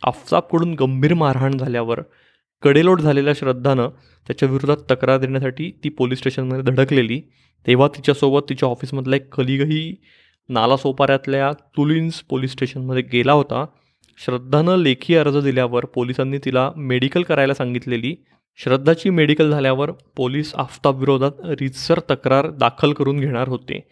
आफताबकडून 0.03 0.73
गंभीर 0.73 1.13
मारहाण 1.13 1.57
झाल्यावर 1.57 2.01
कडेलोट 2.61 3.01
झालेल्या 3.01 3.33
श्रद्धानं 3.33 3.89
त्याच्या 4.27 4.49
विरोधात 4.49 4.77
तक्रार 4.91 5.19
देण्यासाठी 5.19 5.71
ती 5.83 5.89
पोलीस 5.89 6.17
स्टेशनमध्ये 6.17 6.73
धडकलेली. 6.73 7.21
तेव्हा 7.67 7.87
तिच्यासोबत 7.87 8.39
तिच्या 8.49 8.69
ऑफिसमधला 8.69 9.15
एक 9.15 9.35
कलिगही 9.35 9.95
नालासोपाऱ्यातल्या 10.49 11.51
तुलिन्स 11.51 12.21
पोलीस 12.21 12.51
स्टेशनमध्ये 12.51 13.03
गेला 13.03 13.33
होता. 13.33 13.65
श्रद्धानं 14.25 14.77
लेखी 14.77 15.15
अर्ज 15.15 15.37
दिल्यावर 15.37 15.85
पोलिसांनी 15.85 16.37
तिला 16.37 16.71
मेडिकल 16.75 17.21
करायला 17.21 17.53
सांगितलेली. 17.53 18.15
श्रद्धाची 18.57 19.09
मेडिकल 19.09 19.51
झाल्यावर 19.51 19.91
पोलीस 19.91 20.55
आफताबविरोधात 20.55 21.31
रितसर 21.43 21.99
तक्रार 21.99 22.49
दाखल 22.49 22.93
करून 22.93 23.19
घेणार 23.19 23.47
होते. 23.47 23.89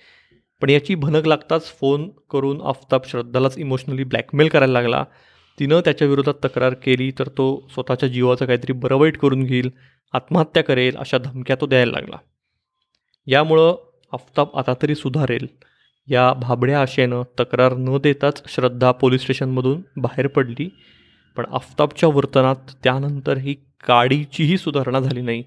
पण 0.61 0.69
याची 0.69 0.95
भनक 0.95 1.27
लागताच 1.27 1.65
फोन 1.79 2.09
करून 2.31 2.61
आफताब 2.61 3.01
श्रद्धालाच 3.05 3.57
इमोशनली 3.57 4.03
ब्लॅकमेल 4.03 4.47
करायला 4.47 4.73
लागला. 4.73 5.03
तिनं 5.59 5.79
त्याच्या 5.79 6.07
विरोधात 6.07 6.33
तक्रार 6.45 6.73
केली 6.73 7.11
तर 7.19 7.27
तो 7.27 7.67
स्वतःच्या 7.73 8.09
जीवाचं 8.09 8.45
काहीतरी 8.45 8.71
बरं 8.73 8.95
वाईट 8.95 9.17
करून 9.17 9.43
घेईल 9.43 9.69
आत्महत्या 10.13 10.63
करेल 10.63 10.95
अशा 10.95 11.17
धमक्या 11.17 11.55
तो 11.61 11.65
द्यायला 11.65 11.91
लागला. 11.91 12.17
यामुळं 13.27 13.75
आफताब 14.13 14.47
आता 14.55 14.73
तरी 14.81 14.95
सुधारेल. 14.95 15.47
या 16.07 16.33
भाबड्या 16.33 16.81
आशेनं 16.81 17.23
तक्रार 17.39 17.73
न 17.77 17.97
देताच 17.97 18.41
श्रद्धा 18.47 18.91
पोलीस 18.91 19.21
स्टेशनमधून 19.21 19.81
बाहेर 19.97 20.27
पडली 20.27 20.69
पण 21.37 21.45
आफताबच्या 21.51 22.09
वर्तनात 22.09 22.71
त्यानंतरही 22.83 23.55
काडीचीही 23.87 24.57
सुधारणा 24.57 24.99
झाली 24.99 25.21
नाही. 25.21 25.43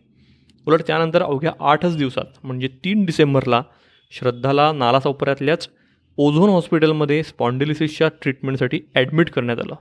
उलट 0.66 0.82
त्यानंतर 0.86 1.22
अवघ्या 1.22 1.52
आठच 1.60 1.96
दिवसात 1.96 2.38
म्हणजे 2.42 2.68
तीन 2.84 3.04
डिसेंबरला 3.04 3.62
श्रद्धाला 4.10 4.72
नालासोपऱ्यातल्याच 4.72 5.68
ओझोन 6.16 6.50
हॉस्पिटलमध्ये 6.50 7.22
स्पॉन्डिलिसिसच्या 7.22 8.08
ट्रीटमेंटसाठी 8.22 8.80
ॲडमिट 8.94 9.30
करण्यात 9.30 9.58
आलं. 9.58 9.74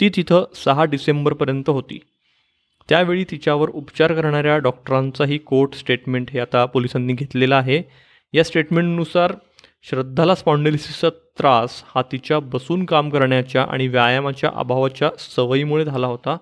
ती 0.00 0.08
तिथं 0.08 0.44
सहा 0.54 0.84
डिसेंबरपर्यंत 0.84 1.68
होती. 1.68 1.98
त्यावेळी 2.88 3.24
तिच्यावर 3.24 3.68
उपचार 3.68 4.12
करणाऱ्या 4.12 4.56
डॉक्टरांचाही 4.58 5.38
कोर्ट 5.38 5.74
स्टेटमेंट 5.74 6.30
हे 6.30 6.40
आता 6.40 6.64
पोलिसांनी 6.64 7.12
घेतलेलं 7.12 7.54
आहे. 7.54 7.82
या 8.34 8.44
स्टेटमेंटनुसार 8.44 9.32
श्रद्धाला 9.82 10.34
स्पॉन्डिलिसिसचा 10.34 11.08
त्रास 11.10 11.82
हा 11.94 12.02
तिच्या 12.02 12.38
बसून 12.38 12.84
काम 12.84 13.10
करण्याच्या 13.10 13.62
आणि 13.62 13.88
व्यायामाच्या 13.88 14.50
अभावाच्या 14.54 15.10
सवयीमुळे 15.18 15.84
झाला 15.84 16.06
होता. 16.06 16.36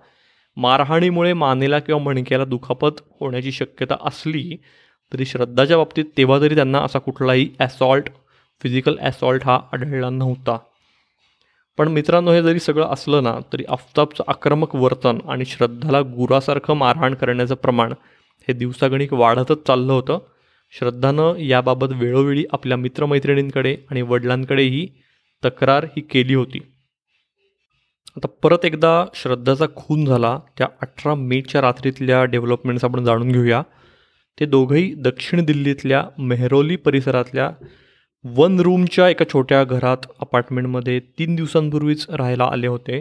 मारहाणीमुळे 0.57 1.33
मानेला 1.33 1.79
किंवा 1.79 2.03
मणक्याला 2.03 2.45
दुखापत 2.45 3.01
होण्याची 3.21 3.53
शक्यता 3.53 3.97
असली 4.01 4.57
तरी 5.13 5.25
श्रद्धाच्या 5.25 5.77
बाबतीत 5.77 6.05
तेव्हा 6.17 6.41
तरी 6.41 6.55
त्यांना 6.55 6.79
असा 6.79 6.99
कुठलाही 6.99 7.49
ॲसॉल्ट 7.59 8.09
फिजिकल 8.63 8.97
ॲसॉल्ट 9.01 9.45
हा 9.45 9.59
आढळला 9.73 10.11
नव्हता. 10.11 10.59
पण 11.77 11.89
मित्रांनो 11.89 12.33
हे 12.33 12.43
जरी 12.43 12.61
सगळं 12.61 12.87
असलं 12.87 13.23
ना 13.23 13.39
तरी 13.53 13.65
आफताबचं 13.69 14.25
आक्रमक 14.29 14.75
वर्तन 14.75 15.19
आणि 15.29 15.45
श्रद्धाला 15.45 16.01
गुरासारखं 16.01 16.75
मारहाण 16.75 17.15
करण्याचं 17.15 17.55
प्रमाण 17.55 17.93
हे 18.49 18.53
दिवसागणिक 18.53 19.13
वाढतच 19.13 19.67
चाललं 19.67 19.93
होतं. 19.93 20.19
श्रद्धानं 20.71 21.37
याबाबत 21.37 21.93
वेळोवेळी 21.93 22.45
आपल्या 22.53 22.77
मित्रमैत्रिणींकडे 22.77 23.77
आणि 23.91 24.03
वडिलांकडेही 24.03 24.89
तक्रार 25.45 25.85
ही 25.85 26.01
केली 26.01 26.35
होती. 26.35 26.59
आता 28.17 28.29
परत 28.43 28.65
एकदा 28.65 29.05
श्रद्धाचा 29.15 29.67
खून 29.77 30.05
झाला 30.05 30.39
त्या 30.59 30.69
अठरा 30.83 31.15
मेच्या 31.15 31.61
रात्रीतल्या 31.61 32.25
डेव्हलपमेंट्स 32.25 32.85
आपण 32.85 33.05
जाणून 33.05 33.33
घेऊया. 33.33 33.63
ते 34.41 34.47
दोघंही 34.47 34.95
दक्षिण 34.95 35.45
दिल्लीतल्या 35.45 36.05
मेहरोली 36.19 36.77
परिसरातल्या 36.77 37.51
वन 38.35 38.61
रूमच्या 38.61 39.09
एका 39.09 39.25
छोट्या 39.33 39.63
घरात 39.65 40.07
अपार्टमेंटमध्ये 40.21 40.99
तीन 41.19 41.35
दिवसांपूर्वीच 41.37 42.07
राहायला 42.11 42.45
आले 42.45 42.67
होते. 42.67 43.01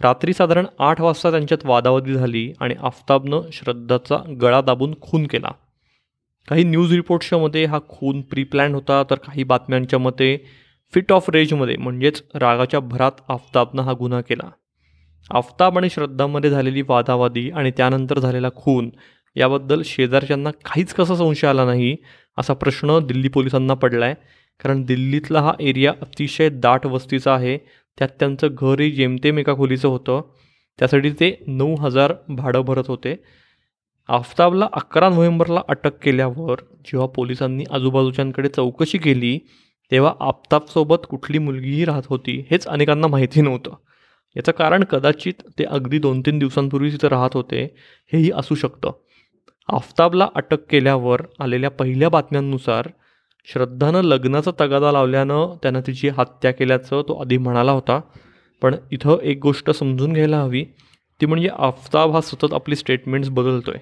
रात्री 0.00 0.32
साधारण 0.32 0.66
आठ 0.78 1.00
वाजता 1.00 1.30
त्यांच्यात 1.30 1.64
वादावादी 1.66 2.14
झाली 2.14 2.52
आणि 2.60 2.74
आफताबनं 2.80 3.50
श्रद्धाचा 3.52 4.16
गळा 4.40 4.60
दाबून 4.60 4.94
खून 5.00 5.26
केला. 5.26 5.50
काही 6.48 6.64
न्यूज 6.64 6.92
रिपोर्ट्सच्या 6.92 7.38
मते 7.38 7.64
हा 7.64 7.78
खून 7.88 8.20
प्रीप्लॅन 8.20 8.74
होता 8.74 9.02
तर 9.10 9.14
काही 9.14 9.44
बातम्यांच्या 9.44 9.98
मते 9.98 10.36
फिट 10.92 11.12
ऑफ 11.12 11.30
रेजमध्ये 11.30 11.76
म्हणजेच 11.76 12.22
रागाच्या 12.34 12.80
भरात 12.80 13.20
आफताबनं 13.28 13.82
हा 13.82 13.92
गुन्हा 13.92 14.20
केला. 14.20 14.48
आफताब 15.30 15.78
आणि 15.78 15.90
श्रद्धामध्ये 15.90 16.50
झालेली 16.50 16.82
वादावादी 16.88 17.50
आणि 17.50 17.70
त्यानंतर 17.76 18.18
झालेला 18.18 18.48
खून 18.56 18.90
याबद्दल 19.36 19.82
शेजारच्यांना 19.84 20.50
काहीच 20.50 20.94
कसा 20.94 21.14
संशय 21.14 21.46
आला 21.46 21.64
नाही 21.64 21.96
असा 22.38 22.54
प्रश्न 22.54 22.98
दिल्ली 22.98 23.28
पोलिसांना 23.28 23.74
पडला 23.74 24.06
आहे 24.06 24.14
कारण 24.60 24.82
दिल्लीतला 24.82 25.40
हा 25.40 25.52
एरिया 25.60 25.92
अतिशय 26.02 26.48
दाट 26.48 26.86
वस्तीचा 26.86 27.34
आहे. 27.34 27.58
त्यात 27.98 28.08
त्यांचं 28.18 28.48
घरही 28.52 28.90
जेमतेम 28.90 29.38
एका 29.38 29.54
खोलीचं 29.54 29.88
होतं. 29.88 30.20
त्यासाठी 30.78 31.10
ते 31.10 31.36
नऊ 31.46 31.74
हजार 31.74 32.12
भाडं 32.28 32.60
भरत 32.60 32.84
होते. 32.88 33.14
आफताबला 34.08 34.68
अकरा 34.72 35.08
नोव्हेंबरला 35.08 35.60
अटक 35.68 35.98
केल्यावर 36.02 36.60
जेव्हा 36.84 37.06
पोलिसांनी 37.06 37.64
आजूबाजूच्यांकडे 37.70 38.48
चौकशी 38.48 38.98
केली 38.98 39.38
तेव्हा 39.90 40.12
आफताबसोबत 40.20 41.06
कुठली 41.10 41.38
मुलगीही 41.38 41.84
राहत 41.84 42.02
होती 42.08 42.46
हेच 42.50 42.66
अनेकांना 42.66 43.06
माहिती 43.06 43.40
नव्हतं. 43.40 43.74
याचं 44.36 44.52
कारण 44.52 44.84
कदाचित 44.84 45.34
ते 45.58 45.64
अगदी 45.64 45.98
दोन 45.98 46.20
तीन 46.20 46.38
दिवसांपूर्वी 46.38 46.90
तिथं 46.92 47.08
राहत 47.08 47.30
होते 47.34 47.64
हेही 48.12 48.30
असू 48.34 48.54
शकतं. 48.54 48.90
आफताबला 49.68 50.28
अटक 50.34 50.66
केल्यावर 50.70 51.22
आलेल्या 51.40 51.70
पहिल्या 51.70 52.08
बातम्यांनुसार 52.08 52.88
श्रद्धानं 53.46 54.02
लग्नाचा 54.02 54.50
तगादा 54.60 54.92
लावल्यानं 54.92 55.54
त्यानं 55.62 55.80
तिची 55.86 56.08
हत्या 56.08 56.50
केल्याचं 56.50 57.02
तो 57.08 57.14
आधी 57.14 57.36
म्हणाला 57.38 57.72
होता. 57.72 58.00
पण 58.62 58.74
इथं 58.92 59.18
एक 59.22 59.38
गोष्ट 59.38 59.70
समजून 59.70 60.12
घ्यायला 60.12 60.40
हवी. 60.40 60.64
ती 61.20 61.26
म्हणजे 61.26 61.48
आफताब 61.58 62.12
हा 62.12 62.20
सतत 62.20 62.52
आपली 62.52 62.76
स्टेटमेंट्स 62.76 63.28
बदलतो 63.30 63.70
आहे 63.70 63.80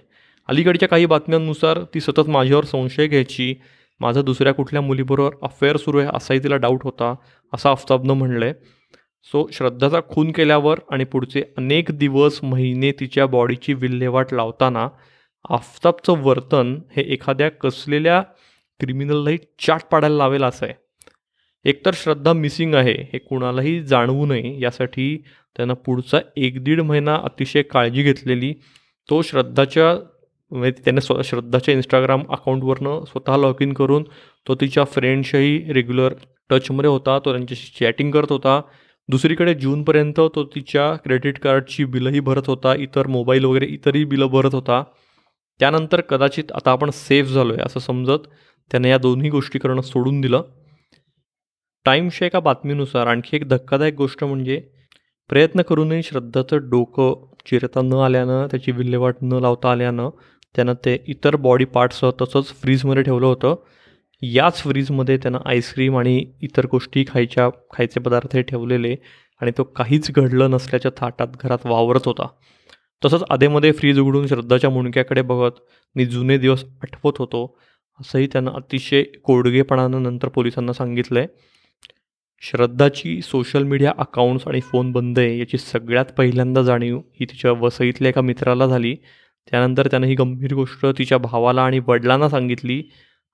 अलीकडच्या 0.48 0.88
काही 0.88 1.06
बातम्यांनुसार 1.06 1.78
ती 1.94 2.00
सतत 2.00 2.28
माझ्यावर 2.28 2.64
संशय 2.64 3.06
घ्यायची. 3.06 3.54
माझं 4.00 4.24
दुसऱ्या 4.24 4.54
कुठल्या 4.54 4.82
मुलीबरोबर 4.82 5.34
अफेअर 5.42 5.76
सुरू 5.76 5.98
आहे 5.98 6.08
असाही 6.14 6.42
तिला 6.42 6.56
डाऊट 6.56 6.80
होता 6.84 7.14
असं 7.52 7.68
आफताबनं 7.70 8.14
म्हणलं 8.14 8.44
आहे 8.44 8.54
सो 9.32 9.46
श्रद्धाचा 9.52 10.00
खून 10.08 10.32
केल्यावर 10.32 10.78
आणि 10.90 11.04
पुढचे 11.04 11.42
अनेक 11.56 11.90
दिवस 11.90 12.38
महिने 12.42 12.90
तिच्या 12.92 13.26
बॉडीची 13.26 13.74
विल्हेवाट 13.74 14.32
लावताना 14.32 14.88
आफताबचं 15.50 16.22
वर्तन 16.22 16.78
हे 16.96 17.02
एखाद्या 17.02 17.48
कसलेल्या 17.48 18.22
क्रिमिनललाही 18.84 19.38
चाट 19.66 19.82
पाडायला 19.92 20.16
लावेल 20.16 20.44
असं 20.44 20.66
आहे. 20.66 20.74
एकतर 21.64 21.90
श्रद्धा 21.94 22.32
मिसिंग 22.32 22.74
आहे 22.74 22.94
हे 23.12 23.18
कुणालाही 23.18 23.80
जाणवू 23.82 24.26
नये 24.26 24.58
यासाठी 24.60 25.16
त्यांना 25.56 25.74
पुढचा 25.74 26.18
एक 26.36 26.62
दीड 26.64 26.80
महिना 26.80 27.14
अतिशय 27.24 27.62
काळजी 27.62 28.02
घेतलेली 28.02 28.52
तो 29.08 29.22
श्रद्धाच्या 29.22 29.94
म्हणजे 30.50 30.70
त्याने 30.84 31.00
स्व 31.00 31.20
श्रद्धाच्या 31.22 31.74
इंस्टाग्राम 31.74 32.22
अकाउंटवरनं 32.28 33.04
स्वतः 33.04 33.36
लॉग 33.36 33.62
इन 33.62 33.72
करून 33.72 34.02
तो 34.48 34.54
तिच्या 34.54 34.84
फ्रेंडशीही 34.84 35.72
रेग्युलर 35.72 36.14
टचमध्ये 36.50 36.90
होता 36.90 37.18
तो 37.18 37.32
त्यांच्याशी 37.32 37.72
चॅटिंग 37.80 38.10
करत 38.10 38.32
होता. 38.32 38.60
दुसरीकडे 39.08 39.54
जूनपर्यंत 39.54 40.20
तो 40.34 40.44
तिच्या 40.44 40.94
क्रेडिट 40.94 41.38
कार्डची 41.38 41.84
बिलंही 41.84 42.20
भरत 42.20 42.46
होता 42.46 42.74
इतर 42.74 43.06
मोबाईल 43.06 43.44
वगैरे 43.44 43.66
इतरही 43.66 44.04
बिलं 44.04 44.26
भरत 44.26 44.54
होता. 44.54 44.82
त्यानंतर 45.60 46.00
कदाचित 46.00 46.52
आता 46.52 46.70
आपण 46.70 46.90
सेफ 46.90 47.26
झालो 47.26 47.52
आहे 47.52 47.62
असं 47.62 47.80
समजत 47.80 48.28
त्यानं 48.70 48.88
या 48.88 48.98
दोन्ही 48.98 49.30
गोष्टी 49.30 49.58
करणं 49.58 49.80
सोडून 49.80 50.20
दिलं. 50.20 50.42
टाईमच्या 51.84 52.26
एका 52.26 52.40
बातमीनुसार 52.40 53.06
आणखी 53.06 53.36
एक 53.36 53.48
धक्कादायक 53.48 53.94
गोष्ट 53.94 54.24
म्हणजे 54.24 54.62
प्रयत्न 55.28 55.62
करूनही 55.62 56.02
श्रद्धाचं 56.02 56.56
डोकं 56.56 57.26
चिरता 57.46 57.80
न 57.82 57.92
आल्यानं 57.92 58.46
त्याची 58.46 58.72
विल्हेवाट 58.72 59.14
न 59.22 59.32
लावता 59.32 59.70
आल्यानं 59.70 60.10
त्यानं 60.56 60.74
ते 60.84 61.04
इतर 61.06 61.36
बॉडी 61.36 61.64
पार्ट्ससह 61.64 62.10
तसंच 62.22 62.46
फ्रीजमध्ये 62.46 63.02
ठेवलं 63.02 63.26
होतं. 63.26 63.54
याच 64.22 64.62
फ्रीजमध्ये 64.62 65.16
त्यानं 65.16 65.38
आईस्क्रीम 65.44 65.98
आणि 65.98 66.24
इतर 66.42 66.66
गोष्टी 66.66 67.04
खायच्या 67.08 67.48
खायचे 67.72 68.00
पदार्थ 68.00 68.38
ठेवलेले 68.38 68.96
आणि 69.40 69.50
तो 69.58 69.64
काहीच 69.64 70.10
घडलं 70.10 70.50
नसल्याच्या 70.50 70.90
थाटात 70.96 71.28
घरात 71.40 71.58
वावरत 71.64 72.00
होता. 72.04 72.26
तसंच 73.04 73.22
आधेमध्ये 73.30 73.72
फ्रीज 73.72 74.00
उघडून 74.00 74.26
श्रद्धाच्या 74.26 74.70
मुणक्याकडे 74.70 75.22
बघत 75.22 75.60
मी 75.94 76.06
जुने 76.06 76.38
दिवस 76.38 76.64
आठवत 76.82 77.12
होतो. 77.18 77.58
असंही 78.00 78.26
त्यानं 78.26 78.50
अतिशय 78.50 79.02
कोडगेपणानं 79.02 80.02
नंतर 80.02 80.28
पोलिसांना 80.28 80.72
सांगितलं 80.72 81.18
आहे 81.18 81.28
श्रद्धाची 82.42 83.22
सोशल 83.22 83.62
मीडिया 83.62 83.92
अकाउंट्स 83.98 84.48
आणि 84.48 84.60
फोन 84.60 84.92
बंद 84.92 85.18
आहे 85.18 85.38
याची 85.38 85.58
सगळ्यात 85.58 86.04
पहिल्यांदा 86.04 86.62
जाणीव 86.62 86.98
ही 86.98 87.24
तिच्या 87.24 87.52
वसईतल्या 87.52 88.08
एका 88.08 88.20
मित्राला 88.20 88.66
झाली. 88.66 88.96
त्यानंतर 89.50 89.86
त्यानं 89.86 90.06
ही 90.06 90.14
गंभीर 90.14 90.54
गोष्ट 90.54 90.86
तिच्या 90.86 91.18
भावाला 91.18 91.62
आणि 91.62 91.80
वडिलांना 91.86 92.28
सांगितली. 92.28 92.82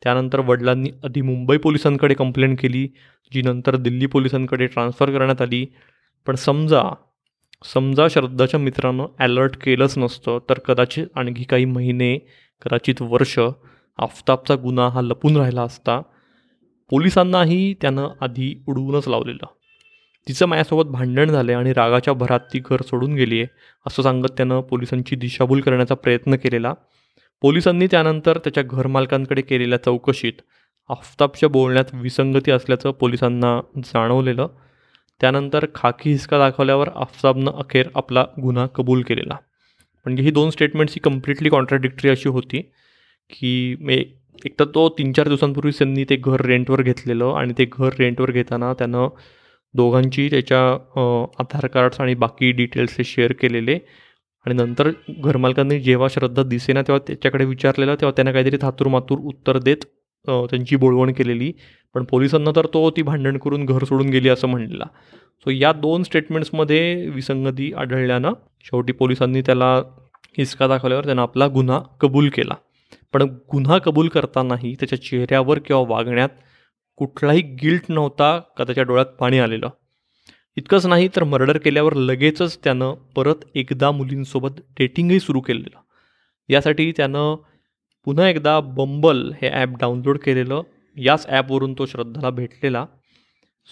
त्यानंतर 0.02 0.40
वडिलांनी 0.40 0.90
आधी 1.04 1.20
मुंबई 1.20 1.56
पोलिसांकडे 1.56 2.14
कंप्लेंट 2.14 2.60
केली 2.60 2.88
जी 3.32 3.42
नंतर 3.42 3.76
दिल्ली 3.76 4.06
पोलिसांकडे 4.06 4.66
ट्रान्स्फर 4.66 5.10
करण्यात 5.10 5.42
आली. 5.42 5.66
पण 6.26 6.34
समजा 6.34 6.82
समजा 7.74 8.08
श्रद्धाच्या 8.08 8.60
मित्रानं 8.60 9.06
अलर्ट 9.18 9.56
केलंच 9.56 9.98
नसतं 9.98 10.38
तर 10.50 10.58
कदाचित 10.58 11.06
आणखी 11.14 11.44
काही 11.44 11.64
महिने 11.64 12.16
कदाचित 12.62 13.02
वर्ष 13.02 13.38
आफताबचा 14.00 14.54
गुन्हा 14.56 14.88
हा 14.88 15.00
लपून 15.00 15.36
राहिला 15.36 15.62
असता 15.62 16.00
पोलिसांनाही 16.90 17.74
त्यानं 17.74 18.08
आधी 18.20 18.62
उडवूनच 18.68 19.08
लावलेलं. 19.08 19.46
तिचं 20.28 20.46
माझ्यासोबत 20.46 20.90
भांडण 20.90 21.30
झालं 21.30 21.54
आणि 21.54 21.72
रागाच्या 21.72 22.14
भरात 22.14 22.40
ती 22.40 22.58
घर 22.70 22.82
सोडून 22.82 23.14
गेली 23.14 23.38
आहे 23.38 23.46
असं 23.86 24.02
सांगत 24.02 24.26
त्यानं 24.36 24.60
पोलिसांची 24.60 25.16
दिशाभूल 25.16 25.60
करण्याचा 25.60 25.94
प्रयत्न 25.94 26.36
केलेला. 26.36 26.74
पोलिसांनी 27.42 27.86
त्यानंतर 27.86 28.38
त्याच्या 28.38 28.62
घरमालकांकडे 28.62 29.42
केलेल्या 29.42 29.82
चौकशीत 29.82 30.32
आफताबच्या 30.88 31.48
बोलण्यात 31.48 31.84
विसंगती 31.92 32.50
असल्याचं 32.50 32.90
पोलिसांना 32.90 33.80
जाणवलेलं. 33.84 34.46
त्यानंतर 35.20 35.66
खाकी 35.74 36.10
हिसका 36.10 36.38
दाखवल्यावर 36.38 36.88
आफताबनं 36.96 37.50
अखेर 37.50 37.88
आपला 37.94 38.24
गुन्हा 38.42 38.66
कबूल 38.66 39.02
केलेला. 39.02 39.36
म्हणजे 40.04 40.22
ही 40.22 40.30
दोन 40.30 40.50
स्टेटमेंट्स 40.50 40.94
ही 40.94 41.00
कम्प्लिटली 41.00 41.48
कॉन्ट्राडिक्टरी 41.48 42.10
अशी 42.10 42.28
होती. 42.28 42.70
की 43.32 43.76
मे 43.80 43.94
एक 44.46 44.58
तर 44.60 44.64
तो 44.74 44.88
तीन 44.98 45.12
चार 45.12 45.28
दिवसांपूर्वी 45.28 45.72
त्यांनी 45.78 46.04
ते 46.10 46.16
घर 46.16 46.40
रेंटवर 46.46 46.82
घेतलेलं 46.82 47.32
आणि 47.38 47.52
ते 47.58 47.64
घर 47.72 47.94
रेंटवर 47.98 48.30
घेताना 48.30 48.72
त्यानं 48.78 49.08
दोघांची 49.74 50.28
त्याच्या 50.30 50.60
आधार 51.40 51.66
कार्ड्स 51.66 52.00
आणि 52.00 52.14
बाकी 52.14 52.50
डिटेल्स 52.52 52.94
हे 52.98 53.04
शेअर 53.04 53.32
केलेले. 53.40 53.78
आणि 54.46 54.54
नंतर 54.54 54.90
घरमालकांनी 55.20 55.78
जेव्हा 55.80 56.08
श्रद्धा 56.10 56.42
दिसेना 56.42 56.82
तेव्हा 56.82 56.98
त्याच्याकडे 57.06 57.44
विचारलेलं 57.44 57.94
तेव्हा 58.00 58.12
त्यांना 58.16 58.32
काहीतरी 58.32 58.56
थातूर 58.62 58.88
मातूर 58.88 59.18
उत्तर 59.28 59.58
देत 59.58 59.84
त्यांची 60.26 60.76
बोलवण 60.76 61.12
केलेली. 61.12 61.52
पण 61.94 62.04
पोलिसांना 62.04 62.50
तर 62.56 62.66
तो 62.74 62.90
ती 62.96 63.02
भांडण 63.02 63.36
करून 63.38 63.64
घर 63.64 63.84
सोडून 63.84 64.08
गेली 64.10 64.28
असं 64.28 64.48
म्हणलेला 64.48 64.84
सो 65.46 65.50
या 65.50 65.72
दोन 65.72 66.02
स्टेटमेंट्समध्ये 66.02 67.08
विसंगती 67.10 67.72
आढळल्यानं 67.78 68.32
शेवटी 68.64 68.92
पोलिसांनी 68.92 69.42
त्याला 69.42 69.74
हिसका 70.38 70.66
दाखवल्यावर 70.68 71.04
त्यानं 71.04 71.22
आपला 71.22 71.46
गुन्हा 71.54 71.80
कबूल 72.00 72.28
केला. 72.28 72.54
पण 73.12 73.22
गुन्हा 73.22 73.78
कबूल 73.78 74.08
करतानाही 74.08 74.74
त्याच्या 74.74 75.02
चेहऱ्यावर 75.02 75.58
किंवा 75.58 75.82
वागण्यात 75.88 76.28
कुठलाही 76.96 77.40
गिल्ट 77.40 77.82
नव्हता 77.88 78.38
का 78.58 78.64
त्याच्या 78.64 78.84
डोळ्यात 78.84 79.06
पाणी 79.06 79.38
आलेलं. 79.38 79.68
इतकंच 80.56 80.86
नाही 80.86 81.08
तर 81.16 81.24
मर्डर 81.24 81.58
केल्यावर 81.58 81.94
लगेचच 81.94 82.58
त्यानं 82.64 82.94
परत 83.16 83.44
एकदा 83.54 83.90
मुलींसोबत 83.90 84.60
डेटिंगही 84.78 85.20
सुरू 85.20 85.40
केलेलं. 85.40 85.78
यासाठी 86.48 86.92
त्यानं 86.96 87.36
पुन्हा 88.04 88.28
एकदा 88.28 88.60
बंबल 88.60 89.32
हे 89.42 89.48
ॲप 89.48 89.68
डाउनलोड 89.68 90.18
केलेलं. 90.18 90.62
याच 90.96 91.26
ॲपवरून 91.28 91.74
तो 91.74 91.86
श्रद्धाला 91.86 92.30
भेटलेला. 92.30 92.86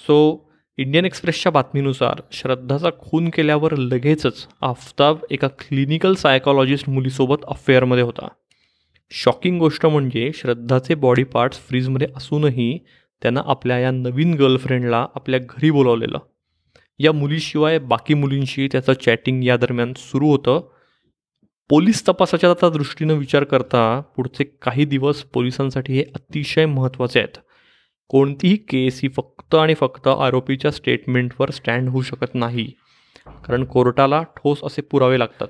सो 0.07 0.49
इंडियन 0.79 1.05
एक्सप्रेसच्या 1.05 1.53
बातमीनुसार 1.53 2.21
श्रद्धाचा 2.33 2.91
खून 2.99 3.31
केल्यावर 3.31 3.77
लगेचच 3.77 4.47
आफताब 4.61 5.19
एका 5.31 5.49
क्लिनिकल 5.49 6.15
सायकॉलॉजिस्ट 6.15 6.89
मुलीसोबत 6.89 7.45
अफेअरमध्ये 7.49 8.03
होता. 8.03 8.29
शॉकिंग 9.11 9.59
गोष्ट 9.59 9.87
म्हणजे 9.87 10.31
श्रद्धाचे 10.35 10.95
बॉडी 10.95 11.25
पार्ट्स 11.25 11.59
फ्रीजमध्ये 11.59 12.09
असूनही 12.17 12.79
त्यानं 13.23 13.43
आपल्या 13.47 13.79
या 13.79 13.91
नवीन 13.91 14.35
गर्लफ्रेंडला 14.35 15.07
आपल्या 15.15 15.41
घरी 15.41 15.71
बोलावलेलं. 15.71 16.19
या 16.99 17.13
मुलीशिवाय 17.13 17.79
बाकी 17.79 18.15
मुलींशी 18.15 18.69
त्याचं 18.73 18.93
चॅटिंग 18.93 19.45
या 19.45 19.57
दरम्यान 19.57 19.93
सुरू 19.97 20.29
होतं. 20.29 20.71
पोलीस 21.69 22.09
तपासाच्या 22.09 22.51
आता 22.51 22.69
दृष्टीनं 22.69 23.15
विचार 23.15 23.45
करता 23.45 24.01
पुढचे 24.17 24.45
काही 24.45 24.85
दिवस 24.85 25.23
पोलिसांसाठी 25.23 25.93
हे 25.93 26.05
अतिशय 26.15 26.67
महत्त्वाचे 26.67 27.19
आहेत. 27.19 27.39
कोणतीही 28.09 28.57
केस 28.57 29.01
ही 29.03 29.09
फक्त 29.09 29.55
आणि 29.55 29.75
फक्त 29.75 30.09
आरोपीच्या 30.09 30.71
स्टेटमेंटवर 30.71 31.51
स्टँड 31.51 31.89
होऊ 31.89 32.03
शकत 32.03 32.35
नाही. 32.35 32.73
कारण 33.27 33.65
कोर्टाला 33.65 34.23
ठोस 34.23 34.59
असे 34.63 34.83
पुरावे 34.83 35.19
लागतात. 35.19 35.49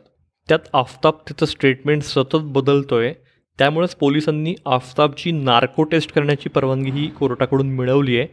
त्यात 0.48 0.60
आफताब 0.72 1.14
त्याचं 1.14 1.46
स्टेटमेंट 1.46 2.02
सतत 2.02 2.36
बदलतोय. 2.36 3.14
त्यामुळेच 3.58 3.94
पोलिसांनी 3.96 4.54
आफताबची 4.66 5.30
नार्को 5.32 5.82
टेस्ट 5.82 6.12
करण्याची 6.12 6.48
परवानगी 6.48 6.90
ही 6.90 7.06
कोर्टाकडून 7.08 7.70
मिळवली 7.76 8.18
आहे. 8.18 8.26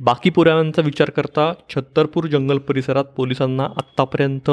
बाकी 0.00 0.30
पुराव्यांचा 0.30 0.82
विचार 0.82 1.10
करता 1.10 1.52
छत्तरपूर 1.70 2.26
जंगल 2.26 2.58
परिसरात 2.58 3.04
पोलिसांना 3.16 3.64
आत्तापर्यंत 3.78 4.50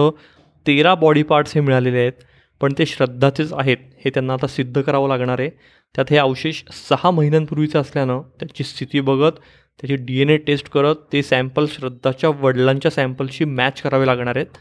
तेरा 0.65 0.93
बॉडी 0.95 1.23
पार्ट्स 1.23 1.55
हे 1.55 1.61
मिळालेले 1.61 1.99
आहेत 1.99 2.23
पण 2.61 2.73
ते 2.77 2.85
श्रद्धाचेच 2.85 3.53
आहेत 3.53 3.77
हे 4.05 4.09
त्यांना 4.09 4.33
आता 4.33 4.47
सिद्ध 4.47 4.81
करावं 4.81 5.07
लागणार 5.09 5.39
आहे. 5.39 5.49
त्यात 5.95 6.11
हे 6.11 6.17
अवशेष 6.17 6.63
सहा 6.73 7.11
महिन्यांपूर्वीचे 7.11 7.77
असल्यानं 7.77 8.21
त्याची 8.39 8.63
स्थिती 8.63 8.99
बघत 8.99 9.39
त्याची 9.79 9.95
डी 10.05 10.19
एन 10.21 10.29
ए 10.29 10.37
टेस्ट 10.37 10.69
करत 10.69 10.95
ते 11.13 11.21
सॅम्पल 11.23 11.65
श्रद्धाच्या 11.69 12.29
वडिलांच्या 12.41 12.91
सॅम्पलशी 12.91 13.45
मॅच 13.45 13.81
करावे 13.81 14.05
लागणार 14.05 14.35
आहेत. 14.35 14.57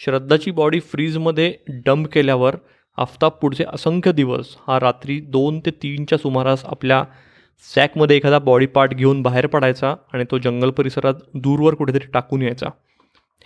श्रद्धाची 0.00 0.50
बॉडी 0.50 0.80
फ्रीजमध्ये 0.82 1.52
डंप 1.86 2.08
केल्यावर 2.12 2.56
आफताब 2.98 3.32
पुढचे 3.32 3.64
असंख्य 3.64 4.12
दिवस 4.12 4.56
हा 4.68 4.78
रात्री 4.80 5.18
दोन 5.30 5.60
ते 5.66 5.70
तीनच्या 5.82 6.18
सुमारास 6.18 6.64
आपल्या 6.64 7.04
सॅकमध्ये 7.68 8.16
एखादा 8.16 8.38
बॉडी 8.38 8.66
पार्ट 8.66 8.94
घेऊन 8.94 9.22
बाहेर 9.22 9.46
पडायचा 9.46 9.94
आणि 10.12 10.24
तो 10.30 10.38
जंगल 10.38 10.70
परिसरात 10.70 11.14
दूरवर 11.34 11.74
कुठेतरी 11.74 12.06
टाकून 12.14 12.42
यायचा. 12.42 12.68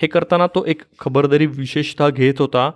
हे 0.01 0.07
करताना 0.07 0.47
तो 0.47 0.65
एक 0.67 0.83
खबरदारी 0.99 1.47
विशेषतः 1.47 2.09
घेत 2.09 2.41
होता. 2.41 2.71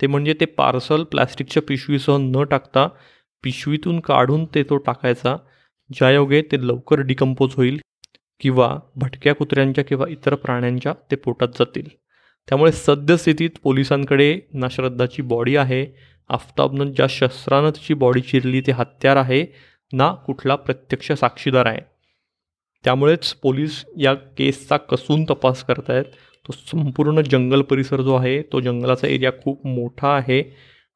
ते 0.00 0.06
म्हणजे 0.06 0.34
ते 0.40 0.44
पार्सल 0.44 1.02
प्लॅस्टिकच्या 1.02 1.62
पिशवीसह 1.68 2.16
न 2.20 2.42
टाकता 2.42 2.86
पिशवीतून 3.44 4.00
काढून 4.00 4.44
ते 4.54 4.62
तो 4.62 4.76
टाकायचा. 4.76 5.36
ज्यायोगे 5.90 6.42
ते 6.42 6.66
लवकर 6.68 7.00
डिकम्पोज 7.00 7.54
होईल 7.56 7.78
किंवा 8.40 8.68
भटक्या 8.96 9.34
कुत्र्यांच्या 9.34 9.84
किंवा 9.84 10.06
इतर 10.08 10.34
प्राण्यांच्या 10.34 10.92
ते 11.10 11.16
पोटात 11.16 11.48
जातील. 11.58 11.88
त्यामुळे 12.48 12.72
सद्यस्थितीत 12.72 13.58
पोलिसांकडे 13.62 14.38
ना 14.54 14.68
श्रद्धाची 14.70 15.22
बॉडी 15.22 15.56
आहे 15.56 15.84
आफताबनं 16.30 16.92
ज्या 16.92 17.06
शस्त्रानं 17.10 17.70
तिची 17.70 17.94
बॉडी 17.94 18.20
चिरली 18.20 18.60
ते 18.60 18.72
हत्यार 18.72 19.16
आहे 19.16 19.44
ना 19.92 20.10
कुठला 20.26 20.54
प्रत्यक्ष 20.56 21.12
साक्षीदार 21.12 21.66
आहे. 21.66 21.80
त्यामुळेच 22.84 23.32
पोलीस 23.34 23.84
या 23.98 24.14
केसचा 24.14 24.76
कसून 24.76 25.24
तपास 25.30 25.62
करतायत. 25.64 26.04
तो 26.46 26.52
संपूर्ण 26.52 27.20
जंगल 27.30 27.62
परिसर 27.62 28.00
जो 28.02 28.14
आहे 28.16 28.40
तो 28.52 28.60
जंगलाचा 28.60 29.08
एरिया 29.08 29.30
खूप 29.44 29.66
मोठा 29.66 30.08
आहे 30.16 30.42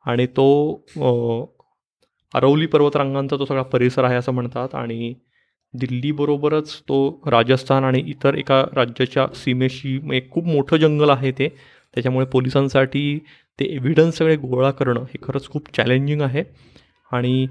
आणि 0.06 0.26
तो 0.26 0.46
अरवली 2.34 2.66
पर्वतरांगांचा 2.66 3.36
तो 3.38 3.44
सगळा 3.44 3.62
परिसर 3.62 4.04
आहे 4.04 4.16
असं 4.16 4.32
म्हणतात 4.32 4.74
आणि 4.74 5.14
दिल्लीबरोबरच 5.74 6.72
तो 6.88 6.96
राजस्थान 7.26 7.84
आणि 7.84 8.02
इतर 8.06 8.34
एका 8.34 8.60
राज्याच्या 8.74 9.26
सीमेशी 9.34 9.98
एक 10.16 10.30
खूप 10.30 10.46
मोठं 10.46 10.76
जंगल 10.76 11.10
आहे 11.10 11.32
ते. 11.32 11.48
त्याच्यामुळे 11.94 12.26
पोलिसांसाठी 12.26 13.18
ते 13.58 13.64
एव्हिडन्स 13.74 14.18
सगळे 14.18 14.36
गोळा 14.36 14.70
करणं 14.70 15.02
हे 15.02 15.18
खरंच 15.22 15.48
खूप 15.48 15.68
चॅलेंजिंग 15.76 16.20
आहे. 16.22 16.42
आणि 17.12 17.46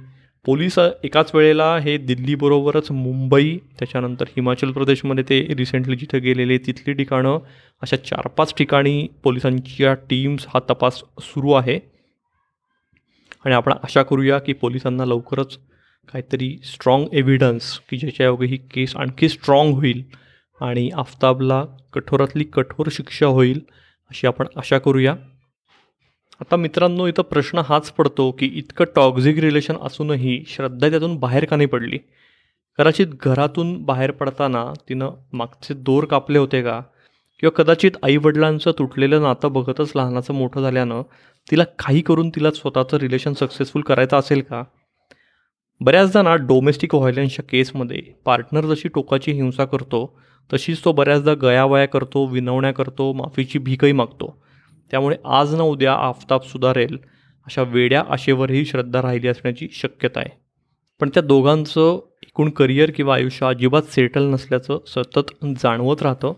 पोलीस 0.46 0.78
एकाच 0.80 1.32
वेळेला 1.36 1.76
हे 1.78 1.98
दिल्लीबरोबरच 1.98 2.92
मुंबई 2.92 3.58
त्याच्यानंतर 3.80 4.26
हिमाचल 4.28 4.72
प्रदेशमध्ये 4.72 5.24
ते 5.24 5.40
रिसेंटली 5.58 5.96
जिथे 5.96 6.20
गेलेले 6.20 6.58
तिथली 6.58 6.94
ठिकाणं 6.94 7.40
अशा 7.82 7.98
चार 7.98 8.28
पाच 8.28 8.54
ठिकाणी 8.58 9.08
पोलिसांच्या 9.24 9.94
टीम्स 10.10 10.46
हा 10.48 10.60
तपास 10.70 11.02
सुरू 11.22 11.52
आहे. 11.52 11.80
आणि 13.46 13.56
आपण 13.56 13.72
आशा 13.74 14.04
करूया 14.04 14.40
की 14.40 14.54
पोलिसांना 14.54 15.06
लवकरच 15.06 15.58
काहीतरी 16.08 16.60
स्ट्रॉंग 16.64 17.06
एव्हिडन्स 17.14 17.80
की 17.90 17.98
ज्याच्यायोगे 17.98 18.46
ही 18.46 18.58
केस 18.58 18.96
आणखी 18.96 19.30
स्ट्रॉंग 19.30 19.74
होईल 19.74 20.04
आणि 20.62 20.90
आफताबला 20.90 21.66
कठोरातली 21.94 22.44
कठोर 22.44 22.88
शिक्षा 22.92 23.26
होईल 23.26 23.62
अशी 24.10 24.28
आपण 24.28 24.46
आशा 24.58 24.78
करूया. 24.78 25.16
आता 26.40 26.56
मित्रांनो 26.56 27.08
इथं 27.08 27.22
प्रश्न 27.22 27.62
हाच 27.66 27.92
पडतो 27.92 28.32
की 28.32 28.46
इतकं 28.46 28.86
टॉक्झिक 28.96 29.40
रिलेशन 29.40 29.76
असूनही 29.82 30.46
श्रद्धा 30.48 30.90
त्यातून 30.90 31.18
बाहेर 31.18 31.46
का 31.46 31.56
नाही 31.56 31.68
पडली? 31.68 31.98
कदाचित 32.78 33.08
घरातून 33.08 33.84
बाहेर 33.84 34.12
पडताना 34.12 34.74
तिनं 34.90 35.10
मागचे 35.34 35.74
दोर 35.74 36.06
कापले 36.06 36.40
होते 36.40 36.64
का? 36.64 36.82
किंवा 37.40 37.64
कदाचित 37.64 37.92
आईवडिलांचं 38.04 38.72
तुटलेलं 38.72 39.22
नातं 39.22 39.54
बघतच 39.54 39.92
लहानाचं 39.96 40.34
मोठं 40.34 40.62
झाल्यानं 40.62 41.02
तिला 41.52 41.64
काही 41.64 42.02
करून 42.02 42.30
तिला 42.30 42.52
स्वतःचं 42.52 42.98
रिलेशन 42.98 43.34
सक्सेसफुल 43.34 43.82
करायचं 43.82 44.18
असेल 44.18 44.42
का? 44.42 44.64
बऱ्याचदा 45.84 46.22
ना 46.22 46.36
डोमेस्टिक 46.36 46.96
व्हायलन्सच्या 46.96 47.46
केसमध्ये 47.50 48.02
पार्टनर 48.26 48.66
जशी 48.66 48.88
टोकाची 48.88 49.32
हिंसा 49.32 49.66
करतो 49.66 50.20
तशीच 50.54 50.86
तो 50.86 50.92
बऱ्याचदा 50.92 51.34
गयावया 51.34 51.86
करतो 51.86 52.26
विनवण्या 52.26 52.72
करतो 52.72 53.14
माफीची 53.14 53.60
भीकही 53.60 53.92
मागतो. 53.92 54.44
त्यामुळे 54.92 55.16
आज 55.26 55.56
ना 55.56 55.64
उद्या 55.64 55.94
आफताब 55.94 56.42
सुधारेल 56.42 56.98
अशा 57.48 57.62
वेड्या 57.62 58.04
आशेवरही 58.10 58.66
श्रद्धा 58.66 59.02
राहिली 59.02 59.28
असण्याची 59.28 59.68
शक्यता 59.72 60.20
आहे. 60.20 60.38
पण 61.00 61.10
त्या 61.10 61.24
दोघांचं 61.24 62.00
एकूण 62.24 62.50
करिअर 62.50 62.92
किंवा 62.92 63.16
आयुष्य 63.16 63.46
अजिबात 63.46 63.82
सेटल 63.82 64.24
नसल्याचं 64.24 64.80
सतत 64.88 65.46
जाणवत 65.64 66.02
राहतं. 66.02 66.34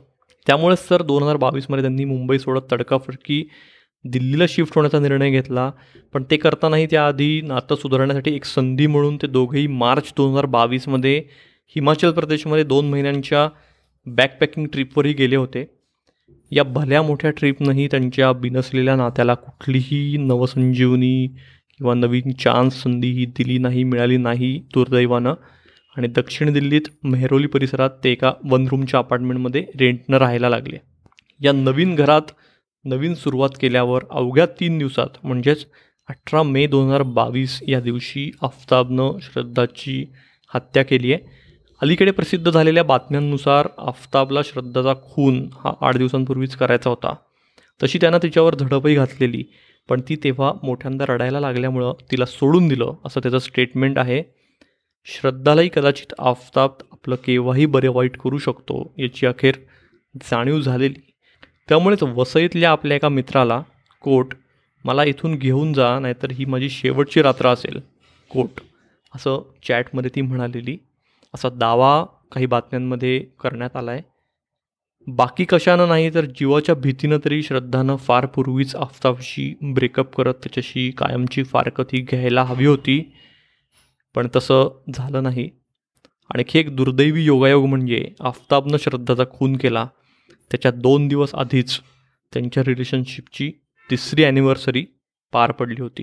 त्यामुळेच 0.47 0.89
तर 0.89 1.01
दोन 1.01 1.23
हजार 1.23 1.35
बावीसमध्ये 1.35 1.81
त्यांनी 1.81 2.05
मुंबई 2.05 2.37
सोडत 2.37 2.61
तडकाफडकी 2.71 3.49
दिल्लीला 4.05 4.43
शिफ्ट 4.49 4.71
होण्याचा 4.75 4.99
निर्णय 4.99 5.29
घेतला 5.29 5.71
पण 6.13 6.23
ते 6.31 6.37
करतानाही 6.37 6.85
त्याआधी 6.85 7.41
नातं 7.41 7.75
सुधारण्यासाठी 7.75 8.35
एक 8.35 8.45
संधी 8.45 8.87
म्हणून 8.87 9.17
ते 9.17 9.27
दोघेही 9.27 9.67
मार्च 9.67 10.13
दोन 10.17 10.31
हजार 10.31 10.45
बावीसमध्ये 10.45 11.23
हिमाचल 11.75 12.11
प्रदेशमध्ये 12.11 12.63
दोन 12.63 12.89
महिन्यांच्या 12.89 13.49
बॅकपॅकिंग 14.07 14.67
ट्रिपवरही 14.67 15.13
गेले 15.13 15.35
होते. 15.35 15.65
या 16.51 16.63
भल्या 16.63 17.01
मोठ्या 17.01 17.31
ट्रीपनंही 17.31 17.87
त्यांच्या 17.87 18.31
बिनसलेल्या 18.31 18.95
नात्याला 18.95 19.33
कुठलीही 19.33 20.17
नवसंजीवनी 20.17 21.27
किंवा 21.77 21.93
नवीन 21.93 22.31
चान्स 22.31 22.81
संधी 22.83 23.11
ही 23.11 23.25
दिली 23.25 23.57
नाही 23.57 23.83
मिळाली 23.83 24.17
नाही 24.17 24.57
दुर्दैवानं. 24.73 25.33
आणि 25.97 26.07
दक्षिण 26.07 26.53
दिल्लीत 26.53 26.81
मेहरोली 27.03 27.47
परिसरात 27.47 27.89
ते 28.03 28.11
एका 28.11 28.33
वन 28.43 28.67
रूमच्या 28.67 28.99
अपार्टमेंटमध्ये 28.99 29.65
रेंटनं 29.79 30.17
राहायला 30.17 30.49
लागले. 30.49 30.77
या 31.41 31.51
नवीन 31.51 31.95
घरात 31.95 32.31
नवीन 32.85 33.13
सुरुवात 33.13 33.49
केल्यावर 33.61 34.03
अवघ्या 34.11 34.45
तीन 34.59 34.77
दिवसात 34.77 35.17
म्हणजेच 35.23 35.65
अठरा 36.09 36.43
मे 36.43 36.67
दोन 36.67 36.87
हजार 36.87 37.01
बावीस 37.01 37.59
या 37.67 37.79
दिवशी 37.79 38.31
आफताबनं 38.41 39.19
श्रद्धाची 39.21 40.03
हत्या 40.53 40.83
केली 40.85 41.13
आहे. 41.13 41.25
अलीकडे 41.81 42.11
प्रसिद्ध 42.11 42.51
झालेल्या 42.51 42.83
बातम्यांनुसार 42.83 43.67
आफताबला 43.77 44.41
श्रद्धाचा 44.45 44.93
खून 45.03 45.49
हा 45.53 45.73
आठ 45.81 45.97
दिवसांपूर्वीच 45.97 46.55
करायचा 46.55 46.89
होता. 46.89 47.13
तशी 47.83 47.97
त्यानं 48.01 48.17
तिच्यावर 48.23 48.55
झडपही 48.55 48.95
घातलेली 48.95 49.43
पण 49.89 50.01
ती 50.09 50.15
तेव्हा 50.15 50.51
मोठ्यांदा 50.63 51.05
रडायला 51.09 51.39
लागल्यामुळं 51.39 51.93
तिला 52.11 52.25
सोडून 52.25 52.67
दिलं 52.67 52.93
असं 53.05 53.19
त्याचं 53.19 53.39
स्टेटमेंट 53.39 53.99
आहे. 53.99 54.23
श्रद्धालाही 55.05 55.69
कदाचित 55.73 56.13
आफताब 56.19 56.71
आपलं 56.91 57.15
केव्हाही 57.15 57.65
बरे 57.65 57.87
वाईट 57.87 58.17
करू 58.17 58.37
शकतो 58.37 58.93
याची 58.97 59.25
अखेर 59.25 59.55
जाणीव 60.23 60.59
झालेली. 60.61 61.12
त्यामुळेच 61.69 62.03
वसईतल्या 62.03 62.71
आपल्या 62.71 62.95
एका 62.95 63.09
मित्राला 63.09 63.61
कोट 64.01 64.33
मला 64.85 65.03
इथून 65.03 65.35
घेऊन 65.35 65.73
जा 65.73 65.99
नाहीतर 65.99 66.31
ही 66.31 66.45
माझी 66.45 66.69
शेवटची 66.69 67.21
रात्र 67.21 67.47
असेल. 67.47 67.79
कोट. 68.29 68.61
असं 69.15 69.41
चॅटमध्ये 69.67 70.11
ती 70.15 70.21
म्हणालेली. 70.21 70.77
असा 71.33 71.49
दावा 71.49 72.05
काही 72.31 72.45
बातम्यांमध्ये 72.45 73.19
करण्यात 73.19 73.75
आला 73.75 73.91
आहे 73.91 74.01
बाकी 75.07 75.45
कशानं 75.45 75.87
नाही 75.87 76.13
तर 76.13 76.25
जीवाच्या 76.25 76.75
भीतीनं 76.75 77.17
तरी 77.25 77.43
श्रद्धानं 77.43 77.95
फार 77.95 78.25
पूर्वीच 78.25 78.75
आफताबशी 78.75 79.53
ब्रेकअप 79.61 80.15
करत 80.15 80.33
त्याच्याशी 80.33 80.91
कायमची 80.91 81.43
फारकत 81.43 81.83
ही 81.93 82.01
घ्यायला 82.01 82.43
हवी 82.43 82.65
होती. 82.65 83.13
पण 84.15 84.27
तसं 84.35 84.81
झालं 84.93 85.23
नाही. 85.23 85.49
आणखी 86.33 86.59
एक 86.59 86.75
दुर्दैवी 86.75 87.23
योगायोग 87.23 87.65
म्हणजे 87.65 88.09
आफताबनं 88.19 88.77
श्रद्धाचा 88.77 89.23
खून 89.31 89.57
केला. 89.57 89.87
त्याच्या 90.51 90.71
दोन 90.71 91.07
दिवस 91.07 91.35
आधीच 91.35 91.79
त्यांच्या 92.33 92.63
रिलेशनशिपची 92.63 93.51
तिसरी 93.91 94.23
ॲनिव्हर्सरी 94.23 94.85
पार 95.31 95.51
पडली 95.51 95.81
होती. 95.81 96.01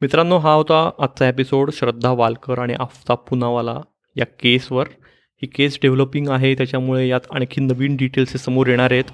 मित्रांनो 0.00 0.38
हा 0.38 0.52
होता 0.52 0.90
आजचा 0.98 1.28
एपिसोड 1.28 1.70
श्रद्धा 1.70 2.10
वालकर 2.10 2.58
आणि 2.58 2.74
आफताब 2.74 3.18
पुनावाला 3.18 3.80
या 4.16 4.26
केसवर 4.26 4.88
ही 5.42 5.46
केस 5.46 5.78
डेव्हलपिंग 5.82 6.28
आहे 6.28 6.54
त्याच्यामुळे 6.54 7.08
यात 7.08 7.20
आणखी 7.30 7.60
नवीन 7.60 7.96
डिटेल्स 7.96 8.36
समोर 8.36 8.66
येणार 8.66 8.90
आहेत. 8.90 9.04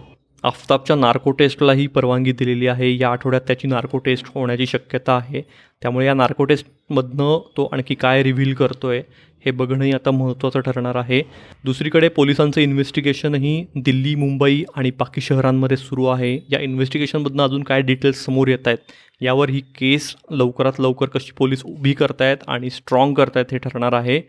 आफताबच्या 0.45 0.97
नार्को 0.97 1.31
टेस्टलाही 1.31 1.87
परवानगी 1.87 2.33
दिलेली 2.33 2.67
आहे. 2.67 2.97
या 2.99 3.11
आठवड्यात 3.11 3.43
त्याची 3.47 3.69
नार्को 3.69 3.99
टेस्ट 3.99 4.27
होण्याची 4.35 4.67
शक्यता 4.67 5.17
आहे. 5.17 5.43
त्यामुळे 5.83 6.07
या 6.07 6.15
नार्को 6.15 6.45
टेस्टमधनं 6.45 7.39
तो 7.57 7.69
आणखी 7.73 7.95
काय 7.95 8.23
रिव्हील 8.23 8.55
करतो 8.55 8.89
आहे 8.89 9.03
हे 9.45 9.51
बघणंही 9.51 9.93
आता 9.93 10.11
महत्त्वाचं 10.11 10.61
ठरणार 10.61 10.95
आहे. 10.95 11.21
दुसरीकडे 11.65 12.09
पोलिसांचं 12.09 12.61
इन्व्हेस्टिगेशनही 12.61 13.65
दिल्ली 13.77 14.15
मुंबई 14.15 14.63
आणि 14.77 14.91
बाकी 14.99 15.21
शहरांमध्ये 15.21 15.77
सुरू 15.77 16.05
आहे. 16.05 16.35
या 16.51 16.61
इन्व्हेस्टिगेशनमधनं 16.61 17.43
अजून 17.43 17.63
काय 17.63 17.83
डिटेल्स 17.83 18.25
समोर 18.25 18.49
येत 18.49 18.67
आहेत 18.67 18.79
यावर 19.21 19.51
ही 19.51 19.61
केस 19.61 20.15
लवकरात 20.31 20.81
लवकर 20.81 21.07
कशी 21.07 21.33
पोलीस 21.39 21.63
उभी 21.65 21.93
करतायत 21.93 22.37
आणि 22.47 22.71
स्ट्रॉंग 22.71 23.15
करतायत 23.15 23.53
हे 23.53 23.59
ठरणार 23.59 23.93
आहे. 23.93 24.21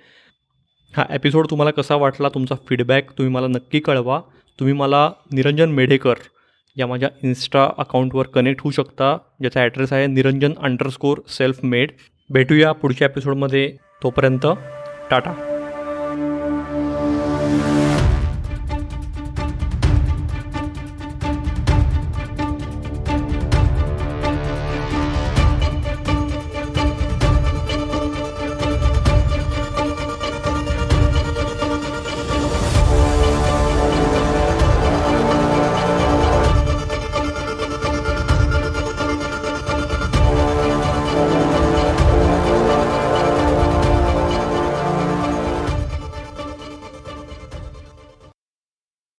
हा 0.97 1.05
एपिसोड 1.09 1.47
तुम्हाला 1.49 1.71
कसा 1.71 1.95
वाटला 1.95 2.29
तुमचा 2.29 2.55
फीडबॅक 2.69 3.11
तुम्ही 3.11 3.33
मला 3.33 3.47
नक्की 3.47 3.79
कळवा. 3.79 4.21
तुम्ही 4.59 4.73
मला 4.73 5.09
निरंजन 5.31 5.69
मेढेकर 5.69 6.13
या 6.77 6.87
माझ्या 6.87 7.09
इन्स्टा 7.23 7.67
अकाउंटवर 7.77 8.27
कनेक्ट 8.27 8.61
होऊ 8.61 8.71
शकता. 8.71 9.17
ज्याचा 9.39 9.61
ॲड्रेस 9.61 9.93
आहे 9.93 10.07
निरंजन 10.07 10.53
अंडरस्कोर 10.63 11.19
सेल्फ 11.27 11.59
मेड 11.63 11.91
भेटूया 12.29 12.71
पुढच्या 12.71 13.07
एपिसोडमध्ये 13.07 13.71
तोपर्यंत 14.03 14.45
टाटा. 15.11 15.33